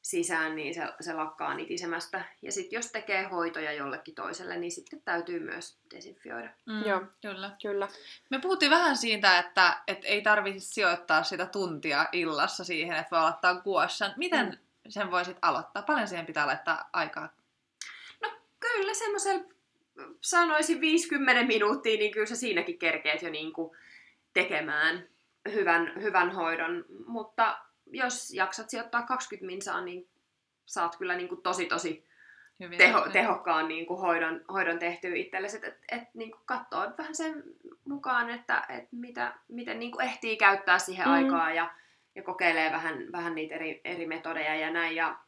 [0.05, 2.25] sisään, niin se, se lakkaa nitisemästä.
[2.41, 6.49] Ja sitten jos tekee hoitoja jollekin toiselle, niin sitten täytyy myös desinfioida.
[6.65, 6.85] Mm.
[6.85, 7.01] Joo.
[7.21, 7.51] Kyllä.
[7.61, 7.87] Kyllä.
[8.29, 13.19] Me puhuttiin vähän siitä, että, että ei tarvitse sijoittaa sitä tuntia illassa siihen, että voi
[13.19, 14.13] aloittaa guashan.
[14.17, 14.57] Miten mm.
[14.89, 15.83] sen voisit aloittaa?
[15.83, 17.29] Paljon siihen pitää laittaa aikaa?
[18.59, 19.43] Kyllä semmoisella,
[20.21, 23.75] sanoisin 50 minuuttia, niin kyllä sä siinäkin kerkeet jo niinku
[24.33, 25.07] tekemään
[25.53, 26.85] hyvän, hyvän hoidon.
[27.07, 30.09] Mutta jos jaksat sijoittaa 20 minsaa, niin
[30.65, 32.07] saat kyllä niinku tosi tosi
[32.59, 32.77] Hyvin.
[32.77, 35.57] teho, tehokkaan niinku hoidon, hoidon tehtyä itsellesi.
[35.57, 37.43] Että et, et, niinku katsoo vähän sen
[37.85, 41.13] mukaan, että et mitä, miten niinku ehtii käyttää siihen mm.
[41.13, 41.73] aikaa ja,
[42.15, 44.95] ja kokeilee vähän, vähän niitä eri, eri metodeja ja näin.
[44.95, 45.19] Ja,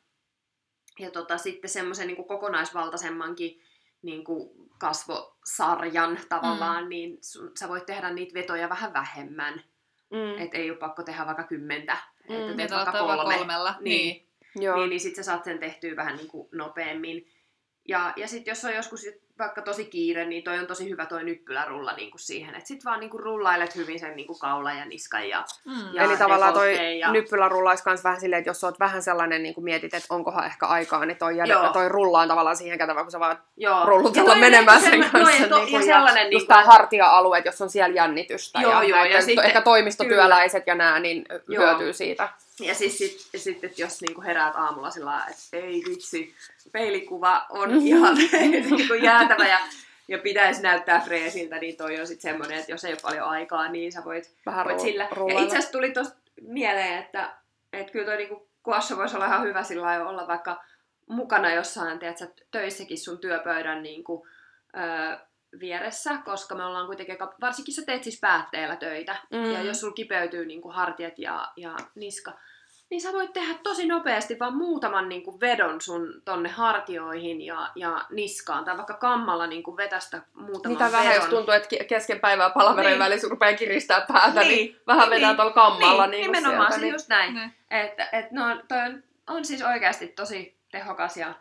[1.00, 3.62] ja tota, sitten semmoisen niin kokonaisvaltaisemmankin
[4.02, 6.90] niin kuin kasvosarjan tavallaan, mm.
[6.90, 9.64] niin sun, sä voit tehdä niitä vetoja vähän vähemmän.
[10.10, 10.42] Mm.
[10.42, 11.98] Et ei ole pakko tehdä vaikka kymmentä,
[12.30, 12.36] Mm.
[12.36, 13.36] että teet vaikka kolme.
[13.36, 13.76] kolmella.
[13.80, 14.14] Niin.
[14.14, 14.64] Niin.
[14.66, 14.78] Joo.
[14.78, 17.28] Niin, niin sitten sä saat sen tehtyä vähän niin kuin nopeammin.
[17.88, 19.06] Ja, ja sitten jos on joskus
[19.40, 22.56] vaikka tosi kiire, niin toi on tosi hyvä toi nyppylärulla niin kuin siihen.
[22.56, 25.94] Että sit vaan niin kuin rullailet hyvin sen niin kuin kaulan ja niskan ja, Mm.
[25.94, 29.02] Ja Eli tavallaan toi ja- nyppylärulla olisi myös vähän silleen, että jos sä oot vähän
[29.04, 32.58] sellainen, niin kuin mietit, että onkohan ehkä aikaa, niin toi, jäde, toi rulla on tavallaan
[32.58, 33.86] siihen kätevä, kun sä vaan Joo.
[33.86, 35.36] rullutella Ja toi on menemään sen semmo- kanssa.
[35.36, 37.96] joo, ja, to, niin kuin, ja sellainen, just niin tää kuin, hartia-alueet, jos on siellä
[37.96, 38.60] jännitystä.
[38.62, 41.64] Joo, ja, joo, ja to- sitten- ehkä toimistotyöläiset ja nää, niin Joo.
[41.68, 42.30] hyötyy siitä.
[42.60, 46.36] Ja siis sit, sit että jos niinku heräät aamulla sillä että ei vitsi,
[46.72, 48.18] peilikuva on ihan
[48.52, 49.60] niinku jäätävä ja,
[50.08, 53.70] ja pitäisi näyttää freesiltä, niin toi on sitten semmoinen, että jos ei ole paljon aikaa,
[53.70, 55.04] niin sä voit, Vähän voit sillä.
[55.04, 57.34] Ja itse asiassa tuli tuosta mieleen, että,
[57.74, 60.64] että kyllä toi niinku kuassa voisi olla ihan hyvä sillä olla vaikka
[61.10, 64.28] mukana jossain, tiedätkö, töissäkin sun työpöydän niinku,
[64.78, 65.18] öö,
[65.60, 69.52] vieressä, koska me ollaan kuitenkin, aika- varsinkin sä teet siis päätteellä töitä, Mm.
[69.52, 72.34] ja jos sulla kipeytyy niin kuin hartiat ja, ja niska,
[72.90, 77.70] niin sä voit tehdä tosi nopeasti vaan muutaman niin kuin vedon sun tonne hartioihin ja,
[77.76, 81.86] ja niskaan, tai vaikka kammalla niin kuin vetästä muutaman Mitä vähän, jos tuntuu, että ke-
[81.86, 83.00] kesken päivää palaverin Niin.
[83.00, 84.82] välissä rupeaa kiristää päätä, niin, Niin.
[84.88, 85.36] vähän vetää Niin.
[85.38, 86.08] tuolla kammalla.
[86.08, 87.34] niin, Niin, nimenomaan sieltä, se just näin.
[87.34, 87.54] Niin.
[87.72, 91.34] Että et no, toi on, on siis oikeasti tosi tehokas ja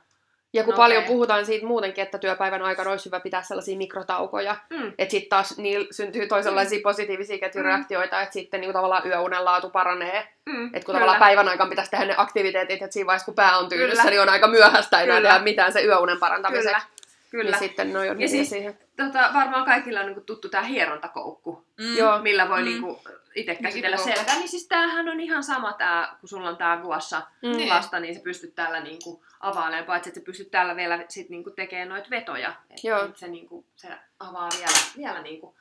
[0.52, 0.84] Ja kun Nopea.
[0.84, 5.28] paljon puhutaan siitä muutenkin, että työpäivän aikana olisi hyvä pitää sellaisia mikrotaukoja, mm, että sitten
[5.28, 10.28] taas niillä syntyy toisenlaisia positiivisia ketjureaktioita, että sitten niinku tavallaan yöunen laatu paranee.
[10.46, 13.58] mm, Että kun tavallaan päivän aikana pitäisi tehdä ne aktiviteetit, että siinä vaiheessa kun pää
[13.58, 14.10] on tyynyssä, Kyllä.
[14.10, 15.28] niin on aika myöhäistä enää Kyllä.
[15.30, 16.68] tehdä mitään se yöunen parantamiseksi.
[16.68, 16.95] Kyllä,
[17.36, 17.50] kyllä.
[17.50, 18.78] Niin sitten noi on Ja siis- siihen.
[18.96, 21.64] Tota, varmaan kaikilla on niinku tuttu tämä hierontakoukku.
[21.80, 21.96] Mm.
[21.96, 22.18] Joo.
[22.18, 22.64] millä voi Mm.
[22.64, 22.70] mm.
[22.72, 23.00] niinku
[23.34, 24.34] itse käsitellä Niin, selkää.
[24.38, 27.48] Niin siis tämähän on ihan sama tää, kun sulla on tää guassa Mm.
[27.56, 27.68] Niin.
[27.68, 31.50] lasta, niin sä pystyt tällä niinku availemaan, paitsi että sä pystyt tällä vielä sit niinku
[31.50, 32.48] tekemään noita vetoja.
[32.70, 33.06] Et Joo.
[33.06, 33.88] nyt se, niinku, se
[34.20, 35.56] avaa vielä, vielä niinku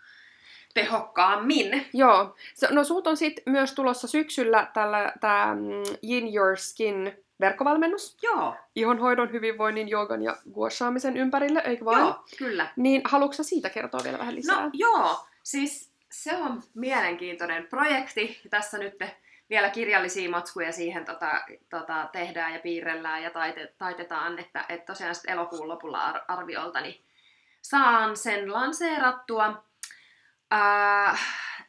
[0.73, 1.85] tehokkaammin.
[1.93, 2.35] Joo.
[2.53, 8.17] Se, no sulta on sitten myös tulossa syksyllä tällä tämä mm, Yin Your Skin verkkovalmennus
[8.21, 11.99] Joo, ihonhoidon, hyvinvoinnin, joogan ja guashaamisen ympärille, eikö vaan?
[11.99, 12.67] joo, kyllä.
[12.75, 14.63] Niin haluatko siitä kertoa vielä vähän lisää?
[14.63, 18.41] No joo, siis se on mielenkiintoinen projekti.
[18.49, 18.93] Tässä nyt
[19.49, 25.15] vielä kirjallisia matskuja siihen tota, tota, tehdään ja piirrellään ja taite, taitetaan, että, että tosiaan
[25.15, 27.05] sitten elokuun lopulla ar- arviolta niin
[27.61, 29.63] saan sen lanseerattua.
[30.51, 31.17] Ää,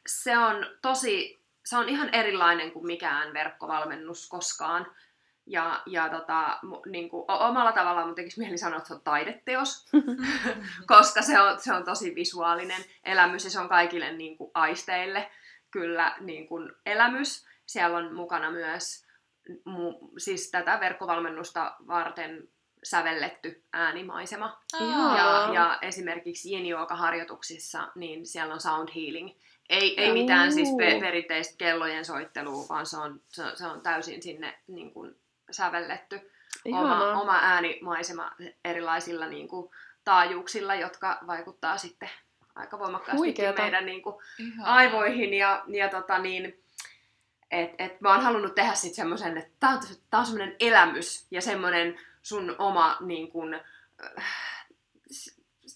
[0.07, 4.87] se on tosi, se on ihan erilainen kuin mikään verkkovalmennus koskaan.
[5.47, 9.87] Ja, ja tota, niin kuin, omalla tavallaan mun tekisi mieli sanoa, että se on taideteos,
[10.93, 15.31] koska se on, se on tosi visuaalinen elämys ja se on kaikille niin kuin, aisteille
[15.71, 17.47] kyllä niin kuin, elämys.
[17.67, 19.07] Siellä on mukana myös
[19.65, 22.49] mu, siis tätä verkkovalmennusta varten
[22.85, 24.61] sävelletty äänimaisema.
[24.81, 25.47] Ihanaa.
[25.47, 29.31] Ja, ja esimerkiksi yin harjoituksissa niin siellä on sound healing.
[29.69, 33.81] Ei, ei mitään siis pe- perinteistä kellojen soittelua, vaan se on, se on, se on
[33.81, 35.17] täysin sinne niin kuin,
[35.51, 36.33] sävelletty
[36.65, 37.21] oma, Ihanaa.
[37.21, 38.33] oma äänimaisema
[38.65, 39.71] erilaisilla niin kuin,
[40.05, 42.11] taajuuksilla, jotka vaikuttaa sitten
[42.55, 43.63] aika voimakkaasti Huikeeta.
[43.63, 44.75] meidän niin kuin, Ihanaa.
[44.75, 45.35] aivoihin.
[45.35, 46.63] Ja, ja tota niin,
[47.51, 49.81] et, et mä oon halunnut tehdä sitten semmoisen, että tää on,
[50.11, 54.25] tää on semmoinen elämys ja semmoinen sun oma niin kuin, äh,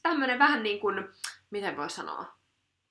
[0.02, 1.08] tämmöinen vähän niin kuin,
[1.50, 2.36] miten voi sanoa,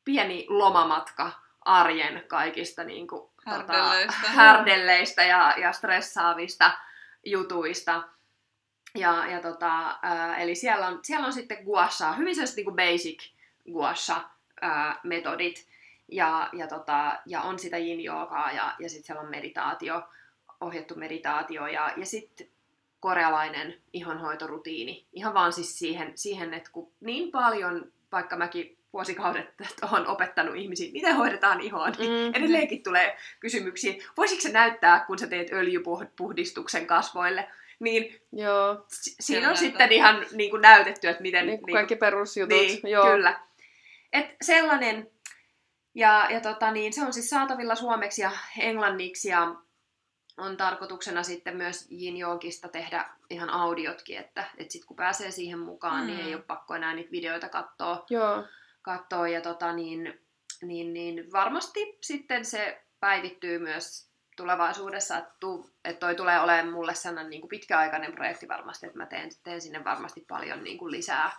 [0.05, 4.13] pieni lomamatka arjen kaikista niin kuin, Härdelleistä.
[4.21, 6.71] Tota, härdelleistä ja, ja stressaavista
[7.25, 8.03] jutuista.
[8.95, 13.31] Ja, ja tota, ää, eli siellä on, siellä on sitten guasha, hyvin sellaiset niin basic
[13.71, 14.29] guasha
[14.61, 15.67] ää, metodit.
[16.11, 20.03] Ja, ja, tota, ja on sitä yin ja, ja sitten siellä on meditaatio,
[20.61, 22.47] ohjattu meditaatio ja, ja sitten
[22.99, 25.07] korealainen ihonhoitorutiini.
[25.13, 29.47] Ihan vaan siis siihen, siihen, että kun niin paljon, vaikka mäkin vuosikaudet
[29.91, 32.33] olen opettanut ihmisiä, miten hoidetaan ihoa, niin Mm.
[32.35, 33.93] edelleenkin tulee kysymyksiä.
[34.17, 37.47] Voisiko se näyttää, kun sä teet öljypuhdistuksen kasvoille?
[37.79, 39.67] Niin Joo, si- siinä on näyttää.
[39.69, 41.47] sitten ihan niin kuin näytetty, että miten...
[41.47, 42.57] niin kuin kaikki perusjutut.
[42.57, 43.05] niin, Joo.
[43.11, 43.39] kyllä.
[44.13, 45.11] Et sellainen,
[45.95, 49.55] ja, ja tota, niin, se on siis saatavilla suomeksi ja englanniksi, ja
[50.37, 55.59] on tarkoituksena sitten myös Yin Yogista tehdä ihan audiotkin, että et sit kun pääsee siihen
[55.59, 56.07] mukaan, mm.
[56.07, 56.27] niin Mm.
[56.27, 58.43] ei ole pakko enää niitä videoita katsoa, Joo.
[58.81, 60.19] Katsoa ja tota, niin,
[60.61, 65.37] niin, niin varmasti sitten se päivittyy myös tulevaisuudessa, että,
[65.85, 69.61] että toi tulee olemaan mulle sellainen niin kuin pitkäaikainen projekti varmasti, että mä teen, teen
[69.61, 71.31] sinne varmasti paljon niin kuin lisää,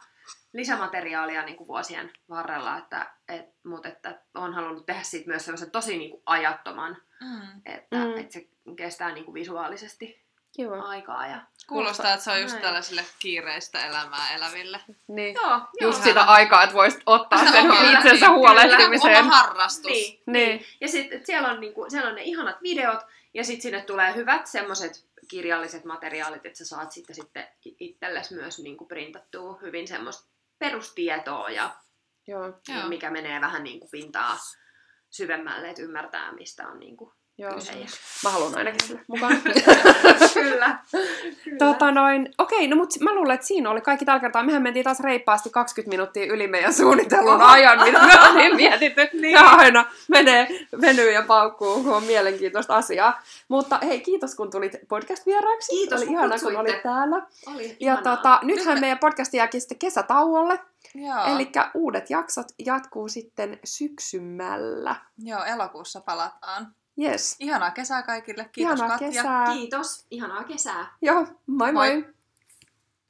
[0.53, 5.71] lisämateriaalia niin kuin vuosien varrella, että, et, mutta että on halunnut tehdä siitä myös sellaisen
[5.71, 7.63] tosi niin kuin ajattoman, Mm.
[7.67, 8.17] että, mm.
[8.17, 10.20] että se kestää niin kuin visuaalisesti
[10.57, 10.81] Kiva.
[10.81, 11.27] aikaa.
[11.27, 11.41] Ja...
[11.69, 12.63] Kuulostaa, että se on just Näin.
[12.63, 14.81] tällaisille kiireistä elämää eläville.
[15.09, 15.35] Niin.
[15.35, 16.05] Joo, Just joo.
[16.05, 19.25] sitä aikaa, että voisit ottaa sen Kyllä, itsensä niin, huolehtimiseen.
[19.25, 19.93] Oma harrastus.
[19.93, 20.67] Niin, Niin.
[20.81, 23.01] Ja sitten siellä on, niinku, siellä on ne ihanat videot,
[23.35, 28.59] ja sitten sinne tulee hyvät semmoiset kirjalliset materiaalit, että sä saat sitten, sitten itsellesi myös
[28.59, 30.29] niinku printattua hyvin semmoista
[30.59, 31.71] perustietoa, ja,
[32.27, 32.89] Joo, Joo.
[32.89, 34.37] mikä menee vähän niinku pintaa
[35.11, 37.53] syvemmälle, että ymmärtää, mistä on niinku joo.
[37.53, 37.87] Ja...
[38.25, 39.41] Mä haluan ainakin sille mukaan.
[40.35, 40.79] Kyllä.
[41.45, 41.59] Kyllä.
[41.59, 44.43] Tota noin, okei, no mut mä luulen, että siinä oli kaikki tällä kertaa.
[44.43, 47.45] Mehän mentiin taas reippaasti 20 minuuttia yli meidän suunnitellun Oho.
[47.45, 49.09] ajan, mitä me oltiin mietitty.
[49.21, 49.33] niin.
[49.33, 50.49] Ja aina menee,
[50.81, 53.23] venyy ja paukkuu, kun on mielenkiintoista asiaa.
[53.49, 55.71] Mutta hei, kiitos kun tulit podcast-vieraaksi.
[55.71, 57.17] Kiitos, Oli kun ihanaa, kun olit täällä.
[57.55, 58.17] Oli Ja ihanaa.
[58.17, 60.59] tota, nythän me- meidän podcast jääkin sitten kesätauolle.
[60.95, 61.25] Joo.
[61.35, 64.97] Eli uudet jaksot jatkuu sitten syksymällä.
[65.19, 66.75] Joo, elokuussa palataan.
[67.01, 67.37] Yes.
[67.39, 68.49] Ihanaa kesää kaikille.
[68.53, 69.09] Kiitos Ihanaa Katja.
[69.09, 69.53] kesää.
[69.53, 70.07] Kiitos.
[70.11, 70.97] Ihanaa kesää.
[71.03, 72.03] Joo, moi moi.
[72.03, 72.15] Moi.